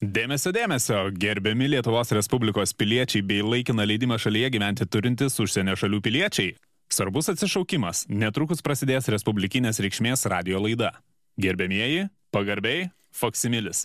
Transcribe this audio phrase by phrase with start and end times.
[0.00, 6.54] Dėmesio, dėmesio, gerbiami Lietuvos Respublikos piliečiai bei laikiną leidimą šalyje gyventi turintys užsienio šalių piliečiai.
[6.88, 10.94] Svarbus atsišaukimas, netrukus prasidės Respublikinės reikšmės radio laida.
[11.36, 13.82] Gerbėmieji, pagarbiai, Foksimilis.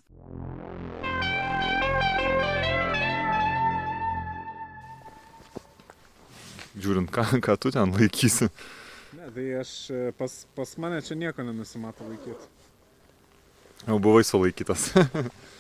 [6.80, 8.48] Žiūrint, ką, ką tu ten laikysi.
[9.20, 12.48] Ne, tai aš e, pas, pas mane čia nieko nenusimato laikyti.
[13.84, 14.94] Jau buvai sulaikytas.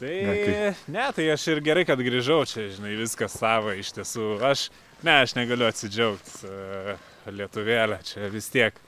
[0.00, 4.28] Tai Ne, ne, tai aš ir gerai, kad grįžau čia, žinai, viskas savo iš tiesų.
[4.48, 4.70] Aš,
[5.04, 8.78] ne, aš negaliu atsidžiaugti uh, lietuvėlę, čia vis tiek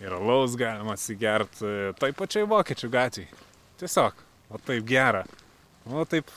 [0.00, 3.44] ir laus galima atsigert uh, toj pačiai vokiečių gatvėje.
[3.82, 5.26] Tiesiog, o taip gera.
[5.92, 6.32] O taip,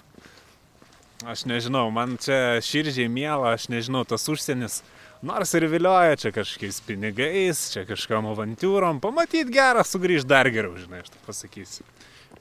[1.23, 4.81] aš nežinau, man čia širdžiai mėla, aš nežinau, tas užsienis.
[5.23, 11.05] Nors ir vilioja čia kažkokiais pinigais, čia kažkam avantūrom, pamatyt gerą, sugrįž dar geriau, žinai,
[11.05, 11.88] aš tai pasakysiu.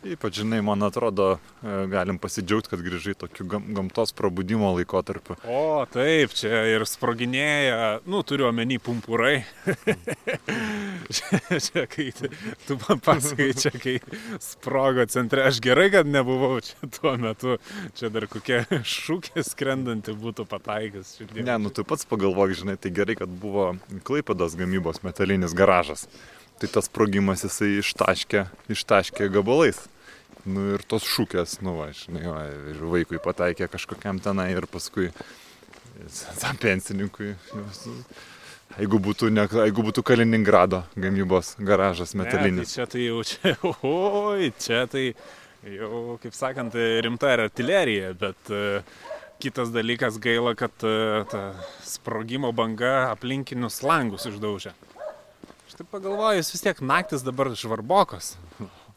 [0.06, 5.34] Ypač, žinai, man atrodo, e, galim pasidžiaugti, kad grįžai tokiu gam, gamtos prabudimo laikotarpiu.
[5.42, 9.42] O, taip, čia ir sproginėja, nu, turiu omeny pumpurai.
[11.10, 12.12] čia, čia, kai
[12.68, 13.96] tu man pasakai, čia kai
[14.44, 17.58] sprogo centre, aš gerai, kad nebuvau čia tuo metu,
[17.98, 21.16] čia dar kokia šūkė skrendanti būtų pataikęs.
[21.42, 23.72] Ne, nu tu pats pagalvok, žinai, tai gerai, kad buvo
[24.06, 26.06] Klaipados gamybos metalinis garažas.
[26.58, 29.78] Tai tas sprogimas jisai ištaškė, ištaškė gabalais.
[30.48, 32.40] Nu ir tos šūkės, nu va, žinai, va,
[32.72, 35.10] ir vaikui pataikė kažkokiam tenai ir paskui
[36.42, 37.34] tam pensininkui.
[38.78, 42.74] Jeigu būtų, ne, jeigu būtų Kaliningrado gamybos garažas Ne, metalinis.
[42.74, 43.54] tai čia tai jau čia,
[43.88, 45.04] oi, čia tai
[45.64, 48.82] jau, kaip sakant, rimta ir artilerija, bet e,
[49.42, 51.42] kitas dalykas gaila, kad e, ta
[51.86, 54.74] sprogimo banga aplinkinius langus išdaužė.
[55.78, 58.32] Taip pagalvoju, vis tiek naktis dabar žvarbokos,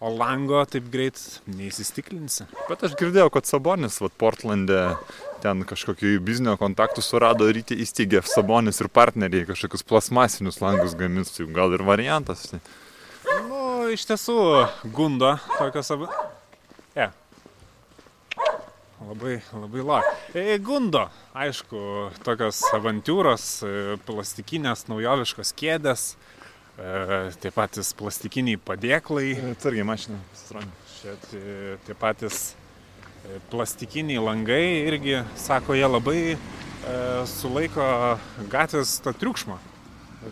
[0.01, 2.47] o lango taip greit neįsistiklinsi.
[2.65, 4.79] Bet aš girdėjau, kad Sabonis, vat, Portlande,
[5.43, 11.29] ten kažkokį biznio kontaktų surado ir įti- įsteigė Sabonis ir partneriai kažkokius plasmasinius langus gamins,
[11.35, 12.47] tai gal ir variantas.
[13.45, 14.39] Nu, iš tiesų,
[14.89, 16.09] gundo tokios abu.
[16.97, 17.11] E.
[19.05, 20.01] Labai, labai la.
[20.33, 26.15] E, gundo, aišku, tokios avantūros, e, plastikinės, naujoviškos kėdės,
[27.41, 30.71] tie patys plastikiniai padėklai, Atsargiai mašina, pasitraukė.
[31.01, 32.39] čia tie, patys
[33.25, 36.37] e, plastikiniai langai irgi, sako, jie labai e,
[37.29, 37.85] sulaiko
[38.51, 39.59] gatvės tą triukšmą,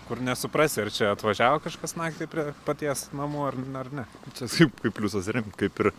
[0.08, 4.10] kur nesuprasi, ar čia atvažiavo kažkas naktį prie paties namų ar, ar ne.
[4.38, 5.94] Čia kaip, kaip pliusas ir kaip ir,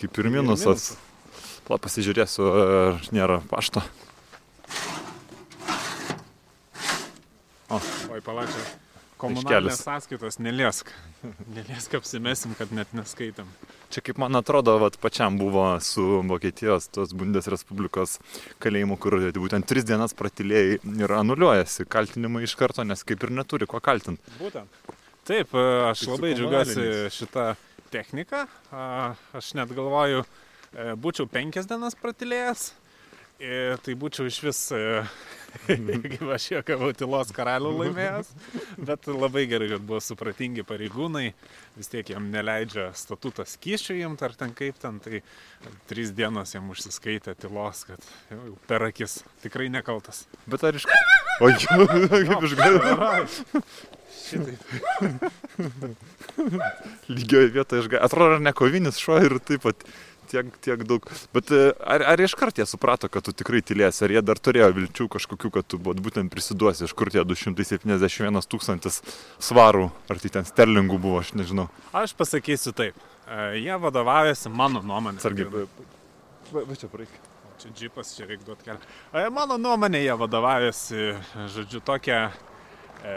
[0.00, 0.94] kaip ir minusas.
[1.64, 3.80] Pla pasižiūrėsiu, ar nėra pašto.
[7.72, 8.83] Oi, palačia.
[9.24, 10.90] Komunalinės sąskaitos neliesk.
[11.56, 13.48] Neliesk apsimesim, kad net neskaitam.
[13.94, 18.18] Čia kaip man atrodo, vat, pačiam buvo su Vokietijos tos Bundesrespublikos
[18.64, 23.68] kalėjimu, kur būtent tris dienas pratilėjai ir anuliuojasi kaltinimai iš karto, nes kaip ir neturi
[23.70, 24.36] ko kaltinti.
[24.40, 24.80] Būtent.
[25.24, 27.50] Taip, e, aš Tai labai džiaugiuosi šitą
[27.94, 28.44] techniką.
[28.72, 30.24] A, Aš net galvoju,
[30.74, 32.72] e, būčiau penkias dienas pratilėjęs.
[33.42, 34.58] Ir tai būčiau iš vis,
[35.66, 38.30] kaip aš juokavau, tylos karalių laimėjęs.
[38.78, 41.32] Bet labai gerai, kad buvo supratingi pareigūnai.
[41.74, 45.00] Vis tiek jam neleidžia statutas kyšių jiems ar ten kaip ten.
[45.02, 45.22] Tai
[45.90, 50.28] trys dienos jam užsiskaitė tylos, kad jau per akis tikrai nekaltas.
[50.46, 50.86] Bet ar iš...
[51.42, 53.26] O jau, kaip išgavau.
[54.14, 54.62] Šitaip.
[57.10, 58.06] Lygioje vietoje išgavau.
[58.06, 59.82] Atrodo, ar ne kovinis šuo ir taip pat
[60.34, 61.06] tiek, tiek daug.
[61.34, 64.70] Bet e, ar, ar iškart jie suprato, kad tu tikrai tylėsi, ar jie dar turėjo
[64.76, 69.00] vilčių kažkokių, kad tu būtent prisiduosi, iš kur tie 271 tūkstantis
[69.42, 71.68] svarų, ar tai ten sterlingų buvo, aš nežinau.
[71.96, 72.98] Aš pasakysiu taip.
[73.24, 75.22] E, Jie vadovaujasi mano nuomonė.
[75.24, 75.66] Sargiai,
[76.52, 77.14] va, čia praeik.
[77.62, 78.80] Čia džipas, čia reikia duoti kelią.
[79.14, 81.04] E, Mano nuomonė, jie vadovaujasi,
[81.54, 82.18] žodžiu, tokią
[83.06, 83.14] e,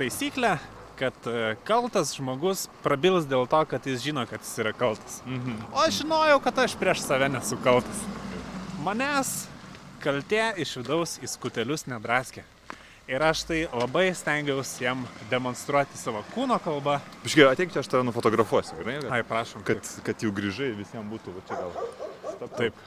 [0.00, 0.54] taisyklę,
[0.98, 5.20] kad e, kaltas žmogus prabils dėl to, kad jis žino, kad jis yra kaltas.
[5.26, 5.58] Mhm.
[5.72, 8.04] O aš žinojau, kad aš prieš save nesu kaltas.
[8.84, 9.34] Manęs
[10.04, 12.44] kaltė iš vidaus į skutelius nedraskė.
[13.04, 16.96] Ir aš tai labai stengiausi jam demonstruoti savo kūno kalbą.
[17.24, 18.96] Biškai, ateik čia, aš tave nufotografuosiu, gerai?
[19.12, 19.60] Ai, prašom.
[19.68, 21.74] Kad, kad jau grįžai, visiems būtų, va čia gal.
[22.30, 22.54] Stop.
[22.56, 22.80] Taip.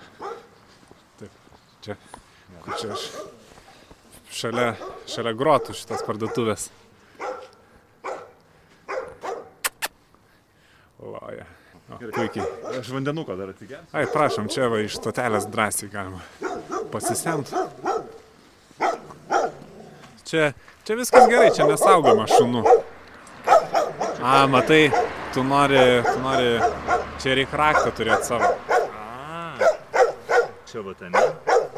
[1.21, 1.37] Taip.
[1.85, 1.97] Čia.
[2.65, 3.05] Kur čia aš?
[4.33, 4.71] Šalia,
[5.09, 6.71] šalia grotų šitas parduotuvės.
[11.07, 11.45] Loja.
[11.87, 12.45] O, puikiai.
[12.79, 13.87] Aš vandenuką dar atsigersiu.
[13.95, 16.19] Ai, prašom, čia va iš stotelės drąsiai galima
[16.91, 17.55] pasisemti.
[20.27, 20.49] Čia,
[20.83, 22.63] čia viskas gerai, čia nesaugoma šunų.
[24.19, 24.89] A, matai,
[25.31, 26.49] tu nori, tu nori,
[27.23, 28.51] čia reikia raktą turėti savo.
[28.67, 29.55] A,
[30.67, 31.15] Čia va ten.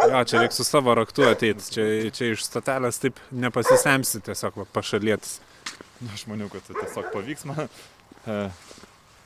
[0.10, 1.68] Jo, čia reikia su savo raktu ateiti.
[1.76, 1.86] Čia,
[2.16, 5.38] čia iš statelės taip nepasisemsi tiesiog va, pašalėtis.
[6.00, 8.40] Nu, aš maniau, kad tai tiesiog pavyks man e,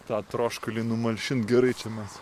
[0.08, 2.20] tą troškulį numalšinti gerai čia mes.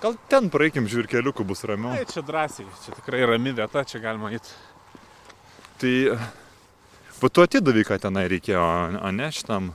[0.00, 1.92] Gal ten praeikim žvirkeliukų bus ramiau.
[1.98, 4.54] Tai čia drąsiai, čia tikrai rami vieta, čia galima eiti.
[5.80, 5.94] Tai,
[7.20, 8.64] bet tu atidavai, ką tenai reikėjo,
[9.00, 9.72] o ne šitam.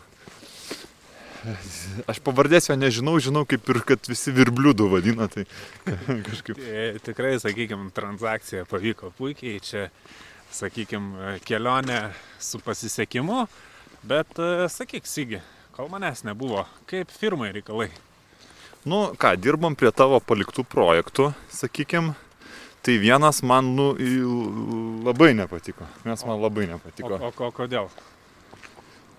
[2.10, 5.46] Aš pavardės jo nežinau, žinau kaip ir kad visi virbliudų vadina, tai
[6.30, 6.58] kažkaip.
[6.58, 9.90] Tai tikrai, sakykime, transakcija pavyko puikiai, čia,
[10.56, 12.00] sakykime, kelionė
[12.42, 13.44] su pasisekimu,
[14.10, 15.42] bet, e, sakyk, Sigi,
[15.76, 17.90] kol manęs nebuvo, kaip firmai reikalai.
[18.86, 22.14] Nu ką, dirbam prie tavo paliktų projektų, sakykim.
[22.86, 23.88] Tai vienas man nu,
[25.08, 25.88] labai nepatiko.
[26.06, 27.18] Nes man labai O, nepatiko.
[27.18, 27.90] o, o kodėl?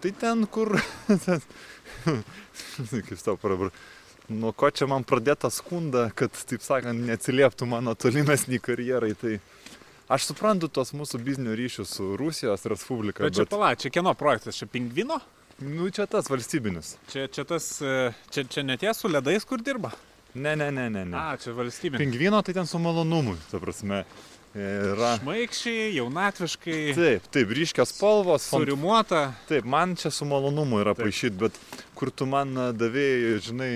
[0.00, 0.76] Tai ten, kur...
[3.08, 3.74] Kaip tau prabar.
[4.30, 9.12] Nuo ko čia man pradėta skunda, kad, taip sakant, neatsilieptų mano tolimesnį karjerai.
[9.18, 9.36] Tai
[10.14, 13.26] aš suprantu tos mūsų biznio ryšius su Rusijos Respublika.
[13.26, 15.20] Bet čia Bet, pala, čia kieno projektas, čia pingvino?
[15.58, 16.96] Nu, čia tas valstybinis.
[17.12, 19.92] Čia, čia tas, e, čia, čia netie su ledais, kur dirba?
[20.34, 21.04] Ne, ne, ne, ne.
[21.08, 21.16] ne.
[21.16, 22.00] A, čia valstybė.
[22.02, 24.04] Pingvino tai ten su malonumu, ta prasme.
[24.56, 25.18] Yra.
[25.20, 29.26] Šmaikščiai, jaunatviškai, Taip, taip, ryškios spalvos, surimuota.
[29.50, 31.58] Taip, man čia su malonumu yra paaišyti, bet
[31.96, 33.70] kur tu man a, davėjai, žinai,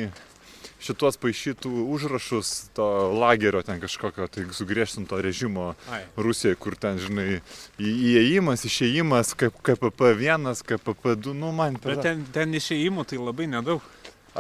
[0.80, 7.40] šitos paaišytų užrašus to lagerio ten kažkokio, tai sugriežtinto režimo Ai, Rusijoje, kur ten, žinai,
[7.80, 11.96] įėjimas, išėjimas, kaip KPP1, KPP2, nu man per...
[11.96, 13.84] bet ten, ten išėjimų tai labai nedaug.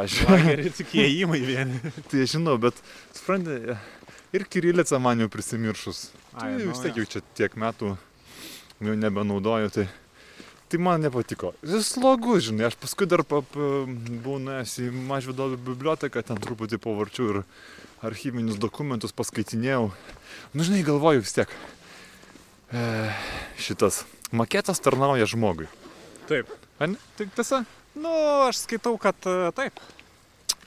[0.00, 1.80] Aš Lagerį tik įėjimai vieni.
[2.10, 2.78] tai žinau, bet,
[3.16, 3.76] suprantate,
[4.36, 6.08] ir Kirilica man jau prisimiršus.
[6.32, 7.96] Ai, Tai nu, vis tiek jau čia tiek metų
[8.80, 9.88] jau nebenaudoju, tai,
[10.70, 11.52] tai man nepatiko.
[11.66, 16.78] Jis slogus, žinai, aš paskui dar pa, pa, buvau nuėjęs į Mažvido biblioteką, ten truputį
[16.82, 17.42] pavarčiau ir
[18.06, 19.90] archyvinius dokumentus paskaitinėjau.
[20.54, 21.52] Nu, žinai, galvoju vis tiek.
[22.70, 22.82] E,
[23.58, 25.66] šitas maketas tarnauja žmogui.
[26.30, 26.52] Taip.
[26.78, 26.94] Ar?
[27.18, 27.64] Tai tiesa?
[27.98, 28.12] Nu,
[28.46, 29.82] aš skaitau, kad e, taip.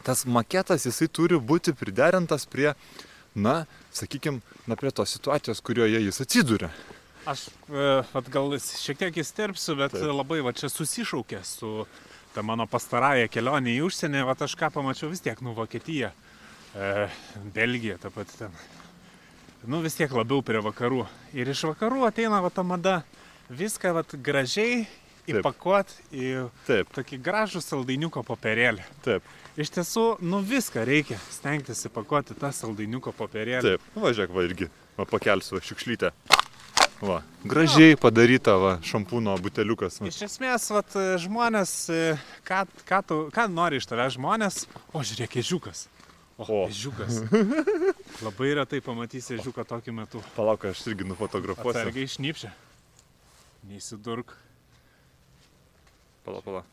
[0.04, 2.74] tas maketas jisai turi būti priderintas prie,
[3.34, 3.64] na,
[3.96, 6.74] sakykime, na, prie tos situacijos, kurioje jis atsiduria.
[7.30, 10.10] Aš e, vat, gal šiek tiek įsterpsiu, bet Taip.
[10.12, 11.86] Labai va čia susišaukė su
[12.36, 14.24] ta mano pastarąją kelionę į užsienį.
[14.28, 16.12] Va aš ką pamačiau vis tiek, nu, Vokietija,
[16.76, 17.08] e,
[17.56, 18.58] Belgija, ta pati ten.
[19.64, 21.06] Nu, vis tiek labiau prie vakarų.
[21.38, 22.98] Ir iš vakarų ateina va ta mada
[23.48, 24.84] viską va gražiai
[25.32, 26.32] įpakuot į
[26.68, 28.84] Taip, tokį gražų saldainiuko popierėlį.
[29.06, 29.24] taip,
[29.56, 33.62] Iš tiesų, nu viską reikia stengtis įpakuoti tą saldainiuko popierėlį.
[33.78, 33.92] taip.
[33.96, 34.68] Nu, važiuok, va irgi,
[34.98, 36.12] va pakelsiu šiukšlytę.
[37.04, 40.00] Va, gražiai padaryta, va, šampūno buteliukas.
[40.00, 40.08] Va.
[40.08, 41.74] Iš esmės, vat, žmonės,
[42.48, 44.62] ką, ką, tu, ką nori iš tavęs žmonės,
[44.96, 45.88] o žiūrėk, ežiukas.
[46.40, 47.20] O, ežiukas.
[48.26, 50.24] Labai retai pamatysi ežiuką tokiu metu.
[50.38, 51.84] Palauk, aš irgi nufotografuosiu.
[51.84, 52.54] Atsargiai šnypšia.
[53.70, 54.34] Neįsidurk.
[56.24, 56.72] Palauk, palauk.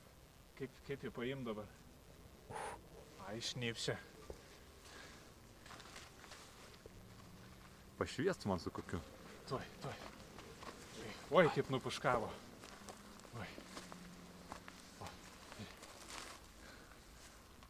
[0.61, 1.67] Kaip, kaip jį paim dabar?
[3.27, 3.99] Ai, šnypšia.
[8.00, 9.03] Pašviest man su kokiu.
[9.50, 10.09] Tuoj, tuoj.
[11.31, 12.27] Oi, kaip nupuškavo.
[13.38, 13.47] Oi.
[15.00, 15.05] O,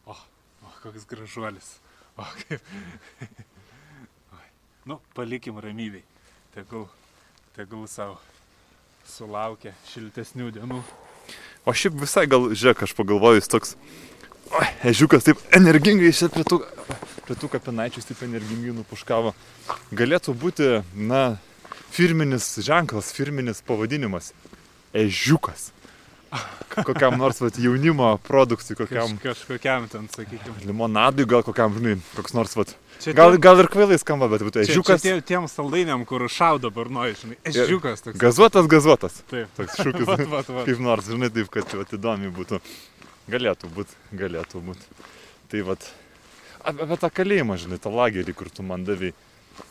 [0.05, 0.15] o,
[0.65, 1.75] o koks gražuolis.
[2.17, 2.71] O, kaip.
[4.37, 4.47] Oi.
[4.89, 6.01] Nu, palikim ramybei.
[6.55, 6.87] Tegul,
[7.53, 8.17] tegul savo
[9.05, 10.81] sulaukia šiltesnių dienų.
[11.61, 13.75] O šiaip visai gal, žiūrėk, aš pagalvoju, jis toks...
[14.49, 16.63] O, ežiukas taip energingai čia prie tų,
[17.29, 19.37] prie tų kapinaičių, taip energingai nupuškavo.
[19.93, 21.37] Galėtų būti, na,
[21.91, 24.31] firminis ženklas, firminis pavadinimas.
[24.93, 25.71] Ežiukas.
[26.71, 30.61] Kokiam nors vat, jaunimo produktui, kokiam Kaž, kažkokiam ten, sakykime.
[30.63, 32.71] limonadui, gal kokiam, žinai, koks nors, vat,
[33.03, 35.01] Čia gal, tiem- gal ir kvailai skamba, bet būtų čia, čia ežiukas.
[35.03, 37.37] tie, tiem saldainiam, kur šaudo barnoji, žinai.
[37.43, 38.17] Ežiukas toks.
[38.21, 39.17] Gazuotas, gazuotas.
[39.27, 39.49] Taip.
[39.57, 40.05] Toks šūkis.
[40.11, 40.65] Vat, vat, vat.
[40.69, 42.61] Kaip nors, žinai, taip, kad vat, įdomi būtų.
[43.31, 44.87] Galėtų būti, galėtų būti.
[45.51, 45.89] Tai vat,
[46.63, 49.11] apie, apie tą kalėjimą, žinai, tą lagerį, kur tu man davai.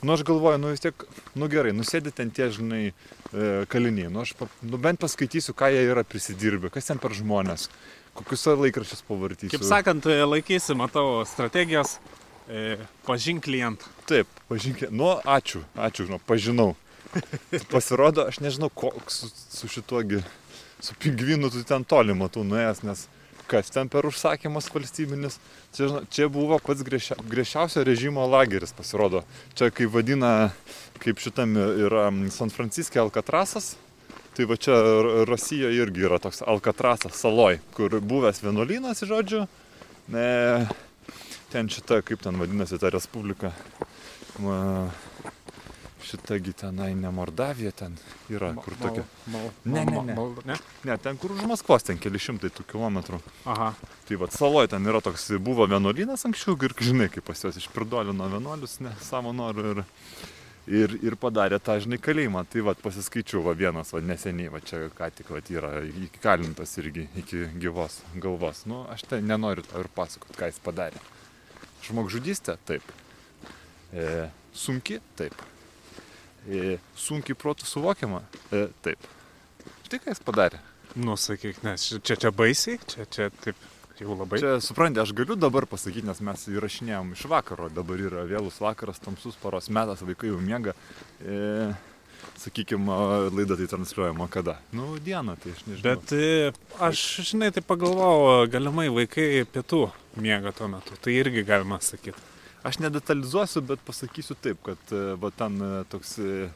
[0.02, 1.04] Nu, aš galvoju, nu vis tiek,
[1.36, 4.10] nu gerai, nusėdi ten tie, žinai, e, kaliniai.
[4.12, 7.68] Nu, aš pa, nu, bent paskaitysiu, ką jie yra prisidirbę, kas ten per žmonės,
[8.16, 9.52] kokius laikraščius pavartysiu.
[9.52, 11.98] Kaip sakant, e, laikysi, matau, strategijos,
[12.48, 13.92] e, pažink klientą.
[14.08, 14.88] Taip, pažinkė.
[14.92, 16.70] Nu, ačiū, ačiū, žinau, pažinau.
[17.72, 20.22] Pasirodo, aš nežinau, koks su, su šituogi,
[20.80, 23.08] su pingvinu tu ten toli matau nuėjęs, nes
[23.50, 25.38] kas ten per užsakymas valstybinis.
[25.74, 29.24] Čia, žinau, čia buvo pats griežia, griežčiausio režimo lageris, pasirodo.
[29.58, 30.50] Čia kaip vadina,
[31.02, 33.74] kaip šitam yra San Franciske Alkatrasas.
[34.36, 34.76] Tai va čia
[35.26, 39.42] Rosijoje irgi yra toks Alkatrasas saloj, kur buvęs vienuolynas, žodžiu.
[40.10, 40.68] Ne,
[41.50, 43.50] ten šita, kaip ten vadinasi ta respublika,
[46.00, 47.96] ma, šitagi tenai ne Mordavija, ten
[48.32, 49.04] yra, kur tokia.
[49.30, 50.14] Mal, Ne, ne, ne.
[50.14, 50.56] Mal, ne?
[50.84, 53.20] Ne, ten kur už Maskvos, ten keli šimtai tų kilometrų.
[53.50, 53.72] Aha.
[54.08, 58.28] Tai vad saloje ten yra toks, buvo vienuolynas anksčiau ir žinai, kaip pas juos išpridolino
[58.32, 59.82] vienuolius, ne, savo noru ir,
[60.66, 62.46] ir, ir padarė tą, žinai, kalėjimą.
[62.50, 65.76] Tai vad pasiskaičiu, va vienas, va neseniai, va čia ką tik, va yra
[66.08, 68.64] įkalintas irgi iki gyvos galvos.
[68.70, 71.00] Nu, aš tai nenoriu to ir pasakot, ką jis padarė.
[71.86, 72.58] Žmogžudystė?
[72.68, 72.84] Taip.
[73.92, 75.00] E, sunki?
[75.18, 75.34] Taip.
[76.96, 78.22] Sunkiai protų suvokiama?
[78.52, 79.10] E, taip.
[79.86, 80.62] Štai ką jis padarė.
[80.98, 83.58] Nu, sakyk, nes čia, čia, čia baisiai, čia, čia taip
[84.00, 84.40] jau labai.
[84.42, 88.98] Čia, suprantate, aš galiu dabar pasakyti, nes mes įrašinėjom iš vakaro, dabar yra vėlus vakaras,
[89.02, 90.74] tamsus paros metas, vaikai jau miega.
[91.22, 91.70] E,
[92.40, 92.96] sakykime,
[93.30, 94.56] laida tai transliuojama kada?
[94.74, 95.84] Nu, dieną, tai aš nežinau.
[95.86, 96.50] Bet e,
[96.88, 99.86] aš, žinai, tai pagalvojau, galimai vaikai pietų
[100.18, 100.98] miega tuo metu.
[100.98, 102.18] Tai irgi galima sakyti.
[102.62, 106.48] Aš nedetalizuosiu, bet pasakysiu taip, kad e, va ten e, toks e,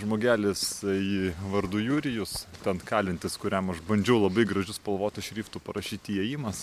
[0.00, 6.62] žmogelis į vardu Jūrijus, ten kalintis, kuriam aš bandžiau labai gražius spalvotų šriftų parašyti įėjimas.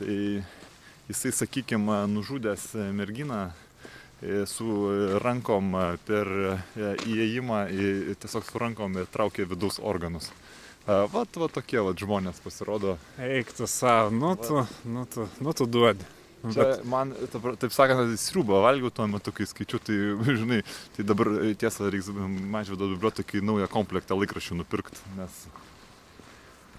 [0.00, 0.16] Tai
[1.06, 3.46] jisai, sakykime, nužudęs merginą
[4.50, 4.66] su
[5.22, 5.70] rankom
[6.08, 6.30] per
[7.06, 7.62] įėjimą,
[8.22, 10.32] tiesiog su rankom ir traukė vidaus organus.
[10.86, 12.98] Vat, va tokie vat žmonės pasirodo.
[13.22, 16.15] Eik tu savo, nu tu, nu tu, nu tu duodi.
[16.52, 19.96] Čia Bet, man, ta pra- taip sakant, sriubą valgiau tuo metu, kai skaičiu, tai,
[20.40, 20.60] žinai,
[20.96, 25.40] tai dabar e, tiesa, reiks mažvydo bibliotekai naują komplektą laikraščių nupirkti, nes,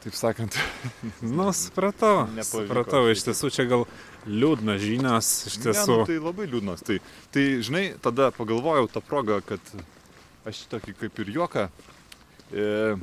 [0.05, 0.55] taip sakant,
[1.37, 2.27] nu, supratau.
[2.31, 3.83] Nepavyko Supratau, iš tiesų čia gal
[4.29, 5.99] liūdnas žinios, iš ne, tiesų.
[6.03, 6.85] nu, tai labai liūdnas.
[6.87, 6.99] Tai,
[7.35, 9.73] tai, žinai, tada pagalvojau tą progą, kad
[10.47, 11.67] aš tokį kaip ir juoką
[12.55, 12.95] e,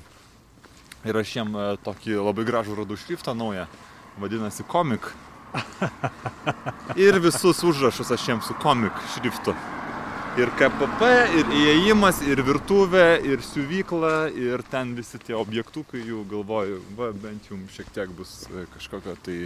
[1.04, 3.66] ir aš jiem e, tokį labai gražų radau šriftą naują,
[4.22, 5.10] vadinasi komik.
[6.96, 9.54] Ir visus užrašus aš jiems su komik šriftu.
[10.34, 11.08] Ir KPP,
[11.38, 17.46] ir įėjimas, ir virtuvė, ir siuvykla, ir ten visi tie objektukai jų galvoju, va, bent
[17.52, 19.36] jums šiek tiek bus e, kažkokio tai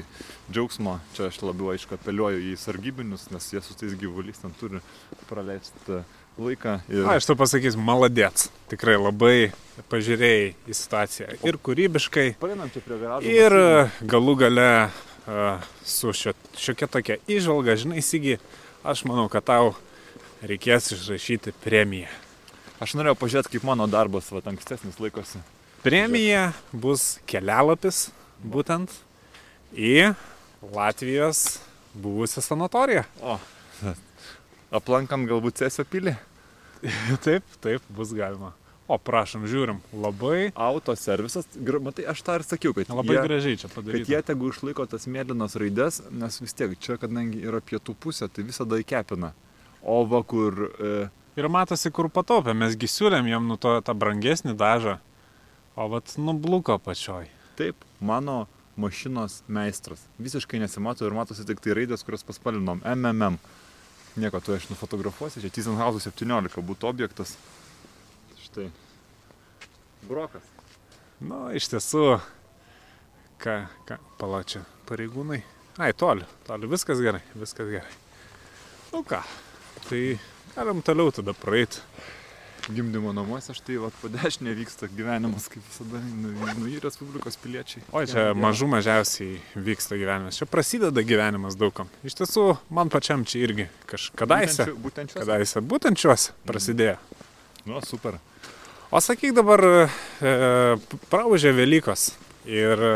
[0.49, 0.95] džiaugsmo.
[1.13, 4.81] Čia aš labiau aišku apeliuoju į sargybinius, nes jie su tais gyvuliais ten turi
[5.29, 6.01] praleisti
[6.41, 6.79] laiką.
[6.89, 7.05] Ir...
[7.05, 8.49] A, aš tu pasakysiu, maladėts.
[8.73, 9.51] Tikrai labai
[9.93, 11.37] pažiūrėjai į situaciją.
[11.53, 13.29] Ir kūrybiškai, Paeinam čia prie garažo.
[13.29, 13.69] ir e,
[14.09, 14.71] galų gale
[15.85, 18.39] su šio, šiokia tokia išvalga, žinai, Sigi,
[18.87, 19.75] aš manau, kad tau
[20.47, 22.09] reikės išrašyti premiją.
[22.79, 25.43] Aš norėjau pažiūrėti, kaip mano darbas, va, ankstesnis laikosi.
[25.83, 28.09] Premija bus kelialapis
[28.43, 28.93] būtent
[29.75, 30.13] į
[30.75, 31.59] Latvijos
[31.99, 33.05] buvusią sanatoriją.
[33.23, 33.37] O,
[34.79, 36.15] aplankant galbūt Cesio pilį.
[37.25, 38.53] Taip, taip, bus galima.
[38.89, 43.59] O, prašom, žiūrim, labai, Autoservisas, gra- matai, aš tą ir sakiau, kad labai jie, gražiai
[43.61, 44.09] čia kad padaryta.
[44.09, 48.47] jie tegu išlaiko tas mėlynas raides, nes vis tiek čia, kadangi yra pietų pusė, tai
[48.49, 49.35] visada įkepina.
[49.85, 54.57] O va kur, e, Ir matosi, kur pataupė, mesgi siūlėm jam nu to tą brangesnį
[54.59, 54.97] dažą,
[55.77, 57.29] o vat nubluko pačioj.
[57.57, 60.01] taip, mano mašinos meistras.
[60.19, 62.81] Visiškai nesimato ir matosi tik tai raidės, kurias paspalvinom.
[62.87, 63.37] MMM.
[64.17, 67.37] Nieko, tu aš nufotografuosiu, čia Tysenhausen 17 būtų objektas.
[68.49, 68.71] Štai.
[70.09, 70.43] Brokas.
[71.21, 72.05] Nu, iš tiesų,
[73.43, 73.57] ką,
[73.89, 75.43] ką, palačia, pareigūnai.
[75.79, 77.91] Ai, toli, toli, viskas gerai, viskas gerai.
[78.95, 79.21] Nu ką,
[79.89, 80.01] tai
[80.55, 81.83] galim toliau tada praeiti.
[82.69, 87.85] Gimdymo namuose štai va po dešinė vyksta gyvenimas, kaip visada, nu, nu į Respublikos piliečiai.
[87.97, 90.37] O čia mažų mažiausiai vyksta gyvenimas.
[90.41, 91.89] Čia prasideda gyvenimas daugam.
[92.05, 95.23] Iš tiesų, man pačiam čia irgi kažkadaise, Būtent, čia.
[95.23, 96.99] kadaise, būtent šiuos prasidėjo.
[97.69, 98.15] Nu, super.
[98.91, 99.61] O sakyk dabar,
[100.25, 100.31] e,
[101.13, 102.15] praužė Velykos
[102.49, 102.93] ir e,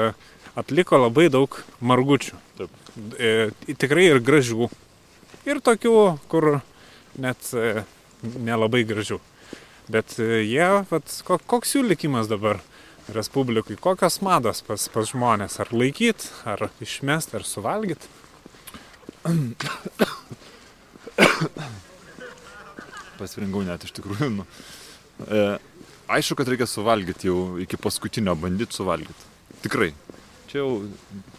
[0.56, 2.38] atliko labai daug margučių.
[2.56, 2.78] Taip.
[3.20, 4.70] E, tikrai ir gražių.
[5.44, 5.92] Ir tokių,
[6.32, 6.64] kur
[7.20, 7.84] net e,
[8.22, 9.20] nelabai gražių.
[9.92, 12.64] Bet e, jie, vat, ko, koks jų likimas dabar
[13.12, 18.08] Respublikai, kokios mados pas, pas žmonės, ar laikyt, ar išmest, ar suvalgyt.
[23.18, 24.30] Pasirinkau net iš tikrųjų.
[24.38, 24.46] Nu.
[25.26, 25.42] E,
[26.12, 29.30] aišku, kad reikia suvalgyti jau iki paskutinio, bandyti suvalgyti.
[29.64, 29.92] Tikrai.
[30.50, 30.70] Čia jau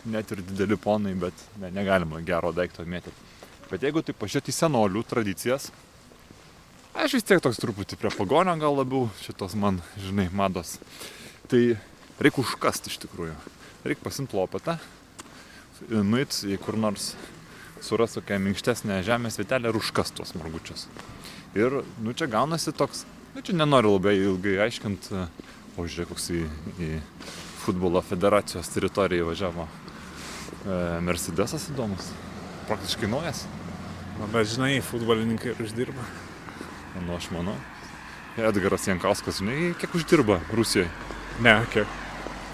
[0.10, 3.32] net ir dideli ponai, bet ne, negalima gero daikto mėtyti.
[3.70, 5.70] Bet jeigu tai pažiūrėti į senolių tradicijas,
[6.98, 10.76] aš vis tiek toks truputį prie pagonio gal labiau šitos man, žinai, mados.
[11.50, 11.62] Tai
[12.22, 13.36] reikia užkasti iš tikrųjų.
[13.84, 14.78] Reikia pasimti lopetą,
[15.90, 17.14] nuit į kur nors
[17.84, 20.88] suras tokią minkštesnę žemės vietelę ir užkast tuos margučius.
[21.54, 23.04] Ir, nu, čia gaunasi toks,
[23.36, 25.26] nu, čia nenoriu labai ilgai aiškinti,
[25.78, 26.40] o žiūrėk, koks į,
[26.82, 26.88] į
[27.62, 32.10] futbolo federacijos teritoriją važiavo e, Mercedesas įdomus.
[32.68, 33.44] praktiškai naujas.
[34.18, 36.08] Na, bet žinai, futbolininkai ir uždirba.
[37.06, 37.56] Nu, aš manau.
[38.38, 40.90] Edgaras Jankauskas, žinai, kiek uždirba Rusijoje?
[41.42, 41.86] Ne, kiek.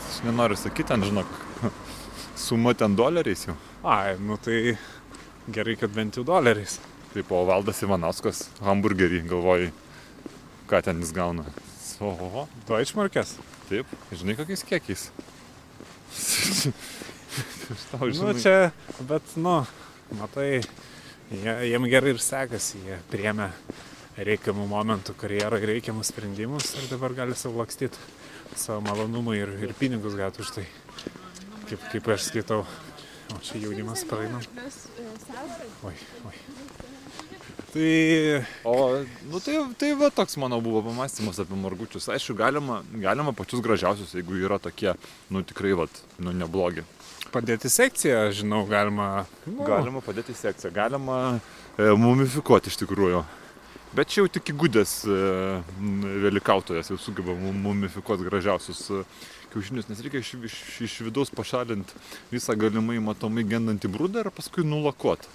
[0.10, 1.40] Aš nenoriu sakyti, ten, žinok,
[2.48, 3.56] suma ten doleriais jau.
[3.84, 4.76] Ai, nu tai
[5.48, 6.82] gerai, kad bent jau doleriais.
[7.14, 9.72] Taip, o Valdas Ivanauskas, hamburgerį, galvoju,
[10.70, 11.46] ką ten jis gauna.
[12.06, 13.34] Oho, Deutschmarkės.
[13.70, 15.08] taip, žinai, kokiais kiekiais.
[17.70, 18.36] Aš tau Nu, žinai.
[18.42, 18.72] čia,
[19.10, 19.56] bet, nu,
[20.18, 20.62] matai,
[21.34, 23.50] jie, jiem gerai ir sekasi, jie priemė
[24.20, 27.98] reikiamų momentų karjeroje reikiamus sprendimus ir dabar gali savo lakstyti
[28.58, 30.66] savo malonumą ir, ir pinigus gauti už tai,
[31.70, 32.64] kaip, kaip aš skaitau.
[33.30, 34.40] O čia jaunimas praeina.
[35.86, 35.94] Oi,
[36.26, 36.38] oi.
[37.74, 38.76] Tai, O,
[39.30, 42.08] nu tai, tai va toks mano buvo pamastymas apie margučius.
[42.10, 44.96] Aišku, galima, galima pačius gražiausius, jeigu yra tokie,
[45.30, 45.86] nu tikrai, va,
[46.18, 46.82] nu neblogi.
[47.30, 49.28] padėti sekciją, žinau, galima.
[49.46, 51.18] Nu, Galima padėti sekciją, galima
[51.78, 53.22] e, mumifikuoti iš tikrųjų.
[53.94, 55.18] Bet čia jau tik įgudęs e,
[55.78, 59.04] m, vėlikautojas jau sugeba mu- mumifikuoti gražiausius e,
[59.54, 60.58] kiaušinius, nes reikia iš, iš,
[60.88, 62.02] iš vidaus pašalinti
[62.34, 65.30] visą galimai matomai gendantį brūdą ir paskui nulakuoti.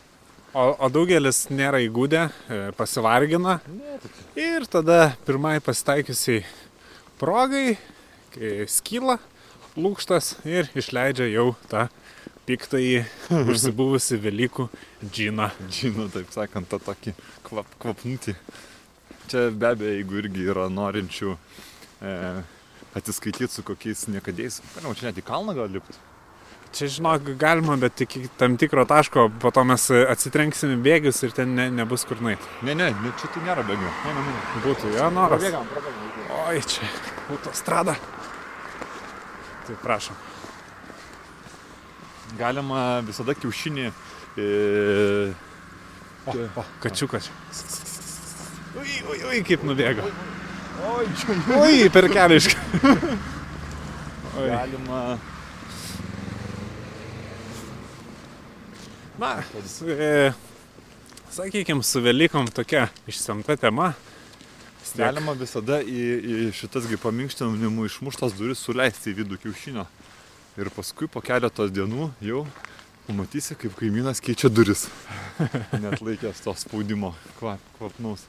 [0.54, 3.56] O, o daugelis nėra įgūdę, e, pasivargina
[4.38, 6.44] ir tada pirmai pasitaikiusiai
[7.18, 7.72] progai,
[8.30, 9.16] kai skyla
[9.74, 11.88] lūkštas ir išleidžia jau tą
[12.46, 13.02] piktąjį
[13.50, 14.68] užsibuvusi Velykų
[15.02, 15.50] džiną.
[15.74, 17.16] Žinau, taip sakant, tą tokį
[17.50, 18.38] kvap, kvapnutį.
[19.26, 22.16] Čia be abejo, jeigu irgi yra norinčių e,
[22.94, 25.98] atsiskaityti su kokiais niekadėjais, galima čia net į kalną gal lipti.
[26.74, 31.52] Čia žinok, galima, bet iki tam tikro taško, po to mes atsitrenksime bėgius ir ten
[31.54, 32.42] ne, nebus kur nueiti.
[32.66, 33.90] Ne, ne, ne, čia tai nėra bėgių.
[34.08, 34.40] Ne, ne, ne.
[34.64, 35.38] Būtų jo noras.
[35.44, 36.32] Prabėgam, prabėgam.
[36.48, 36.88] Oi, čia
[37.30, 37.94] autostrada.
[39.68, 40.18] Tai prašom.
[42.42, 43.90] Galima visada kiaušinį.
[44.34, 44.48] E,
[46.24, 47.26] O, o, kačiukas.
[48.80, 50.06] Ui, ui, ui, kaip nubėgo.
[50.88, 52.46] oi, čia Ui, per kelią iš.
[54.40, 54.48] Oi.
[54.48, 55.02] galima.
[59.18, 60.32] Na, su, e,
[61.30, 63.92] sakykime, su Velykom tokia išsemta tema.
[64.82, 69.86] Vis tiek- Galima visada į, į šitas gi paminkštinimų išmuštas duris suleisti į vidų kiaušinio.
[70.58, 72.44] Ir paskui po keletos dienų jau
[73.06, 74.86] pamatysi, kaip kaimynas keičia duris.
[75.82, 78.26] Net laikęs to spaudimo kvap, kvapnaus.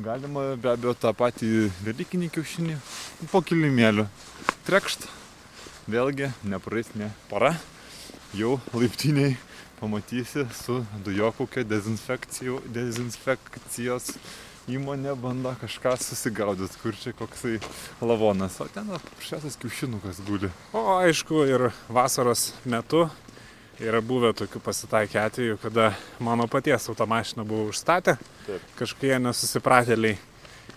[0.00, 2.76] Galima be abejo tą patį velykinį kiaušinį
[3.32, 4.06] po kilimėliu.
[4.68, 5.08] Trekšt.
[5.90, 7.56] Vėlgi, nepraeis ne para.
[8.36, 9.34] Jau laiptiniai
[9.80, 14.12] pamatysi su dujokaukė dezinfekcijų- dezinfekcijos
[14.70, 17.58] įmonė bando kažką susigaudyti, kur čia koksai
[18.04, 20.50] lavonas, o ten paprasčiausias kiaušinukas guli.
[20.72, 23.08] O aišku, ir vasaros metu
[23.80, 28.60] yra buvę tokių pasitaikę atvejų, kada mano paties automašiną buvo užstatę Taip.
[28.76, 30.18] kažkokie nesusipratėliai.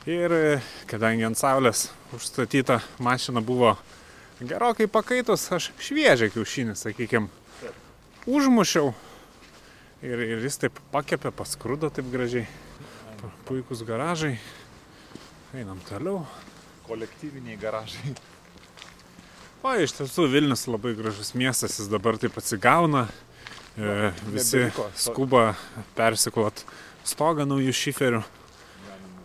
[0.07, 3.75] Ir e, kadangi ant saulės užstatyta mašina buvo
[4.41, 7.29] gerokai pakaitus, aš šviežią kiaušinį, sakykime,
[8.27, 8.93] užmušiau.
[10.03, 12.47] Ir, ir jis taip pakepė, paskrudo taip gražiai.
[13.21, 14.35] Pu- Puikus garažai.
[15.55, 16.25] Einam toliau.
[16.87, 18.15] Kolektyviniai garažai.
[19.63, 23.05] O iš tiesų Vilnius labai gražus miestas, jis dabar taip atsigauna.
[23.79, 24.89] E, visi nebeliko.
[24.99, 25.43] skuba
[25.95, 26.65] persiklot
[27.07, 28.19] stogą naujų šiferių,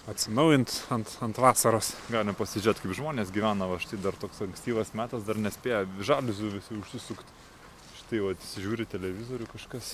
[0.09, 1.91] atsinaujint ant, ant vasaros.
[2.09, 6.79] Galim pasižiūrėti, kaip žmonės gyvena, va štai dar toks ankstyvas metas, dar nespėja žaliuzių visi
[6.79, 7.38] užsisukti.
[8.09, 9.91] Štai, va, žiūri televizorių kažkas.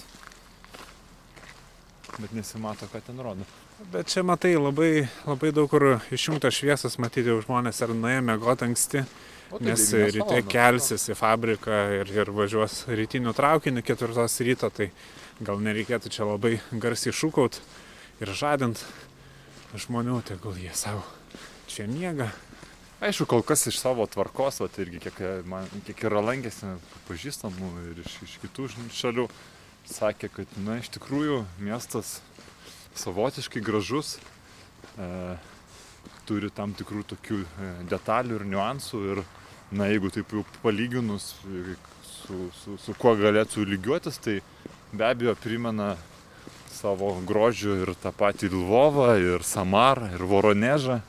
[2.14, 3.42] Bet nesimato, ką ten rodo.
[3.90, 8.68] Bet čia matai labai, labai daug kur išjungtos šviesos, matyti jau žmonės ar nuėjo mėgoti
[8.68, 9.02] anksti,
[9.50, 14.92] O tai nes ryte kelsis į fabriką ir, ir važiuos rytiniu traukiniu ketvirtos ryto, tai
[15.42, 17.58] gal nereikėtų čia labai garsiai šūkaut
[18.22, 18.78] ir žadint
[19.74, 21.02] žmonių, tegul jie savo
[21.66, 22.30] čia miega.
[23.02, 25.18] Aišku, kol kas iš savo tvarkos, va, irgi kiek,
[25.50, 26.76] man, kiek yra lankėsi
[27.08, 29.24] pažįstamų ir iš, iš kitų šalių,
[29.90, 32.20] sakė, kad, na, iš tikrųjų miestas
[32.94, 34.14] savotiškai gražus,
[34.94, 35.08] e,
[36.28, 39.22] turi tam tikrų tokių e, detalių ir niuansų ir,
[39.74, 41.74] na, jeigu taip jau palyginus e,
[42.06, 44.38] su, su, su kuo galėtų lygiuotis, tai
[44.94, 45.96] be abejo primena
[46.70, 51.02] savo grožiu ir tą patį Lvovą, ir Samarą, ir Voronežą.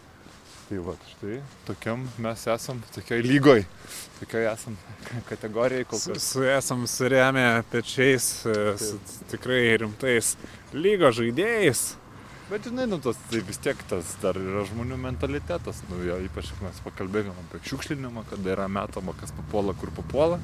[0.65, 1.36] Tai va, štai
[1.67, 3.62] tokiam mes esam, tokioj lygoj,
[4.17, 4.78] tokioj esam
[5.30, 6.30] kategorijai kol Su, kas.
[6.32, 8.97] su esam suremę pečiais, e, su
[9.30, 10.32] tikrai rimtais
[10.73, 11.84] lygo žaidėjais.
[12.49, 15.80] Bet žinai, nu, tas, tai vis tiek tas dar yra žmonių mentalitetas.
[15.89, 20.38] Nu, jo, ypač mes pakalbėjome apie šiukšlinimą, kada yra metama, kas papuola, kur papuola.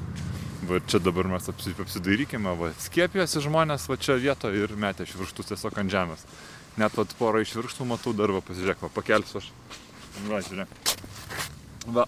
[0.66, 5.50] Va čia dabar mes apsi, apsidairykime, va skiepijasi žmonės va čia vietoje ir metė švirkštus
[5.50, 6.26] tiesiog ant žemės.
[6.78, 9.50] Net va porą iš virštų matau dar, va pasižiūrėk, va pakelsiu aš.
[10.28, 10.74] Va, žiūrėk.
[11.92, 12.06] Va.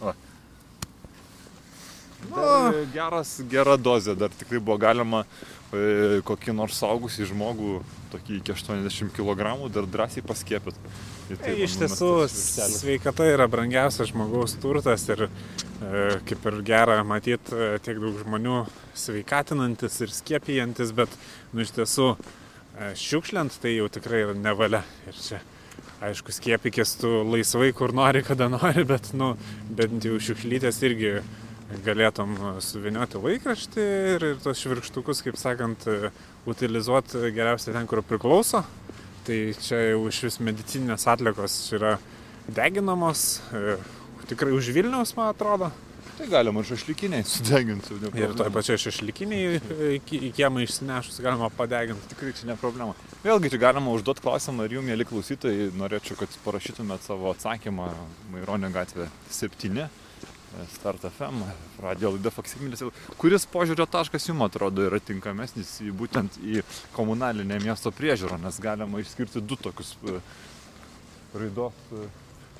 [0.00, 0.14] va.
[2.32, 5.24] Dar geras, gera dozė, dar tikrai buvo galima
[5.74, 7.80] e, kokį nors saugusį žmogų,
[8.12, 10.78] tokį iki 80 kg, dar drąsiai paskiepit.
[11.28, 15.30] Tai, tai iš tiesų sveikata yra brangiausias žmogaus turtas ir e,
[16.28, 18.62] kaip ir gera matyti e, tiek daug žmonių
[19.02, 21.18] sveikatinantis ir skiepijantis, bet
[21.52, 24.84] nu, iš tiesų e, šiukšliant tai jau tikrai yra nevalia.
[25.10, 25.42] Ir čia
[26.02, 29.34] aišku, skiepikės tu laisvai, kur nori, kada nori, bet, nu,
[29.70, 31.14] bent jau šiukšlytės irgi
[31.86, 33.84] galėtum suvinioti laikraštį
[34.16, 35.86] ir, ir tos švirkštukus, kaip sakant,
[36.48, 38.64] utilizuoti geriausiai ten, kur priklauso.
[39.26, 41.94] Tai čia jau iš vis medicinės atlikos yra
[42.50, 43.76] deginamos, e,
[44.26, 45.70] tikrai už Vilniaus, man atrodo.
[46.18, 47.96] Tai galima ir šašlikiniai sudeginti.
[48.20, 49.60] Ir toje pačioje šašlikiniai
[50.18, 52.10] į kiemą išsinešus galima padeginti.
[52.12, 52.92] Tikrai čia ne problema.
[53.24, 57.88] Vėlgi, čia galima užduoti klausimą ir jų, mėly klausytojai, norėčiau, kad parašytumėt savo atsakymą
[58.34, 59.88] Maironio gatvė 7
[60.74, 61.42] Start FM,
[61.80, 62.82] radio laida Faksimilis.
[63.16, 66.60] Kuris požiūrio taškas jums atrodo yra tinkamesnis į, būtent į
[66.92, 70.18] komunalinę miesto priežiūrą, nes galima išskirti du tokius e,
[71.32, 71.80] raidos.
[71.96, 72.04] E,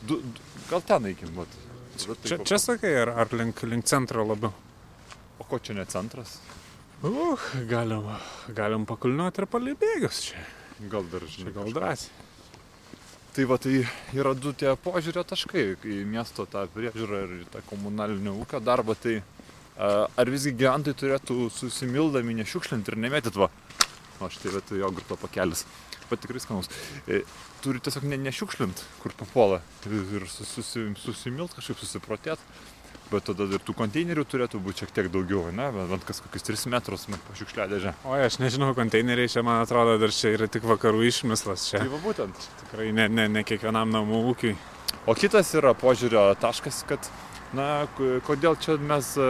[0.09, 1.61] du, du, gal ten eikim, vat.
[1.99, 4.53] Čia, čia sakai, ar, ar link, link centro labiau?
[5.39, 6.39] O ko čia ne centras?
[7.03, 8.07] Uh, galim,
[8.55, 10.45] galim pakulniuoti ir palibėgius čia.
[10.91, 11.53] Gal dar žinai.
[11.55, 12.31] Gal drąsiai.
[13.33, 13.81] Tai va, tai
[14.13, 18.93] yra du tie požiūrio taškai į miesto tą priežiūrą ir tą komunalinio ūkio darbą.
[19.01, 19.15] Tai
[19.81, 23.49] ar visgi gyventojai turėtų susimildami nešiukšlinti ir nemėtit va.
[24.21, 25.65] O štai vietoj jogurto pakelis.
[26.11, 26.69] Bet tikrai skanus.
[27.63, 29.61] Turi tiesiog ne, nešiukšlint, kur papuola.
[29.87, 32.43] Ir susi, susimilt kažkaip susiprotėt
[33.13, 36.71] bet tada ir tų konteinerių turėtų būti šiek tiek daugiau, ne, bent kas kokius 3
[36.73, 37.95] metrus po šiukšliadėžę.
[38.09, 41.83] O aš nežinau, konteineriai čia, man atrodo, dar čia yra tik vakarų išmislas čia.
[41.83, 42.49] Tai va būtent.
[42.65, 44.55] Tikrai ne, ne, ne kiekvienam namų ūkiui.
[45.09, 47.13] O kitas yra požiūrio taškas, kad
[47.57, 47.87] na,
[48.27, 49.29] kodėl čia mes e,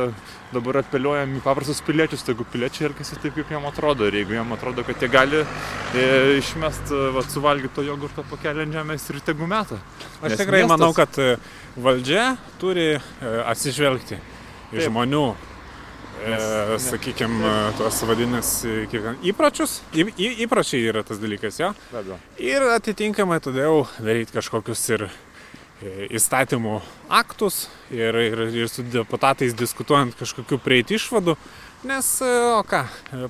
[0.55, 4.55] dabar apeliuojam į paprastus piliečius, jeigu piliečiai elgesi taip, kaip jiem atrodo, ir jeigu jiem
[4.57, 6.07] atrodo, kad jie gali e,
[6.39, 9.81] išmest, e, va, suvalgyti to jogurto pakelį ant žemės ir tegu metą.
[10.21, 10.75] Aš Nes tikrai miestas...
[10.75, 11.33] manau, kad e,
[11.77, 12.27] valdžia
[12.63, 14.21] turi atsižvelgti
[14.73, 18.87] į žmonių e, sakykime, tuos vadinasi
[19.33, 19.81] įpročius.
[19.93, 21.73] Į, į, įpročiai yra tas dalykas, jo.
[22.41, 25.09] Ir atitinkamai todėl daryti kažkokius ir
[25.83, 26.79] įstatymų
[27.13, 31.37] aktus ir, ir, ir su deputatais diskutuojant kažkokiu prieiti išvadų,
[31.89, 32.85] nes, e, o ką,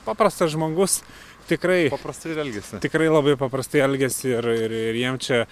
[0.04, 1.00] paprastas žmogus
[1.48, 2.80] tikrai, paprastai elgesi.
[2.84, 5.42] tikrai labai paprastai elgesi ir, ir, ir jiem čia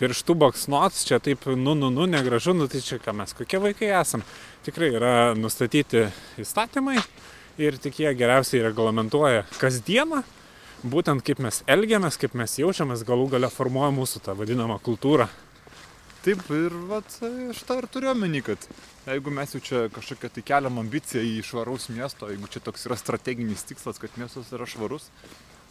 [0.00, 3.92] pirštų baksnots, čia taip, nu, nu, nu, negražu, nu tai čia ką mes, kokie vaikai
[4.00, 4.24] esam.
[4.64, 6.06] Tikrai yra nustatyti
[6.40, 6.98] įstatymai
[7.60, 10.22] ir tik jie geriausiai reglamentuoja kasdieną,
[10.84, 15.28] būtent kaip mes elgiamės, kaip mes jaučiamės, galų gale formuoja mūsų tą vadinamą kultūrą.
[16.24, 17.16] Taip ir vat,
[17.52, 18.62] aš tą ir turiu omeny, kad
[19.04, 22.96] jeigu mes jau čia kažkokią tai keliam ambiciją į švaraus miesto, jeigu čia toks yra
[22.96, 25.10] strateginis tikslas, kad miestas yra švarus,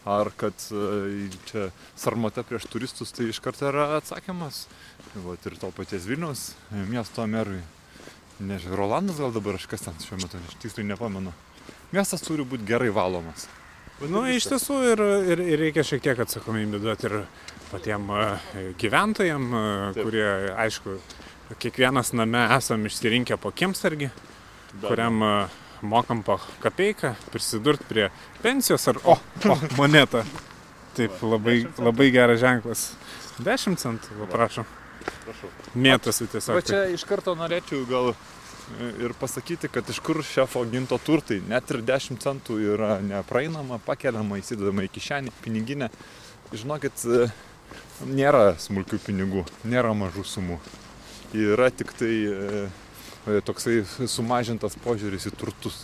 [0.05, 4.67] ar kad e, čia sarmata prieš turistus, tai iš karto yra atsakymas.
[5.25, 6.51] Vat ir to paties Vilniaus
[6.91, 7.63] miesto merui.
[8.43, 11.33] Nežinau, Rolandas gal dabar aš kas ten šiuo metu, aš tiksliai nepamenu.
[11.93, 13.47] Miestas turi būti gerai valomas.
[14.01, 15.01] Nu, iš tiesų ir,
[15.33, 17.19] ir, ir reikia šiek tiek atsakomybę duoti ir
[17.73, 18.07] patiem
[18.79, 19.49] gyventojam,
[19.95, 20.05] Taip.
[20.05, 20.27] kurie,
[20.63, 20.95] aišku,
[21.59, 24.11] kiekvienas name esam išsirinkę po kiemsargį,
[24.85, 25.19] kuriam
[25.83, 28.09] mokam po kapeiką, prisidurt prie
[28.41, 29.17] pensijos ar, o,
[29.49, 30.23] o monetą.
[30.93, 32.85] Taip, labai, labai geras ženklas.
[33.41, 34.67] 10 centų, prašom.
[35.25, 35.49] Prašau.
[35.73, 36.59] Mėtosi tiesiog.
[36.59, 41.41] O čia iš karto norėčiau gal e, ir pasakyti, kad iš kur šefo ginto turtai,
[41.49, 45.89] net ir 10 centų yra nepraeinama, pakeliama, įsidedama į kišenį, piniginę.
[46.53, 47.27] Žinokit, e,
[48.01, 50.59] nėra smulkių pinigų, nėra mažų sumų.
[51.33, 52.63] Yra tik tai e,
[53.25, 55.83] e, toksai sumažintas požiūris į turtus.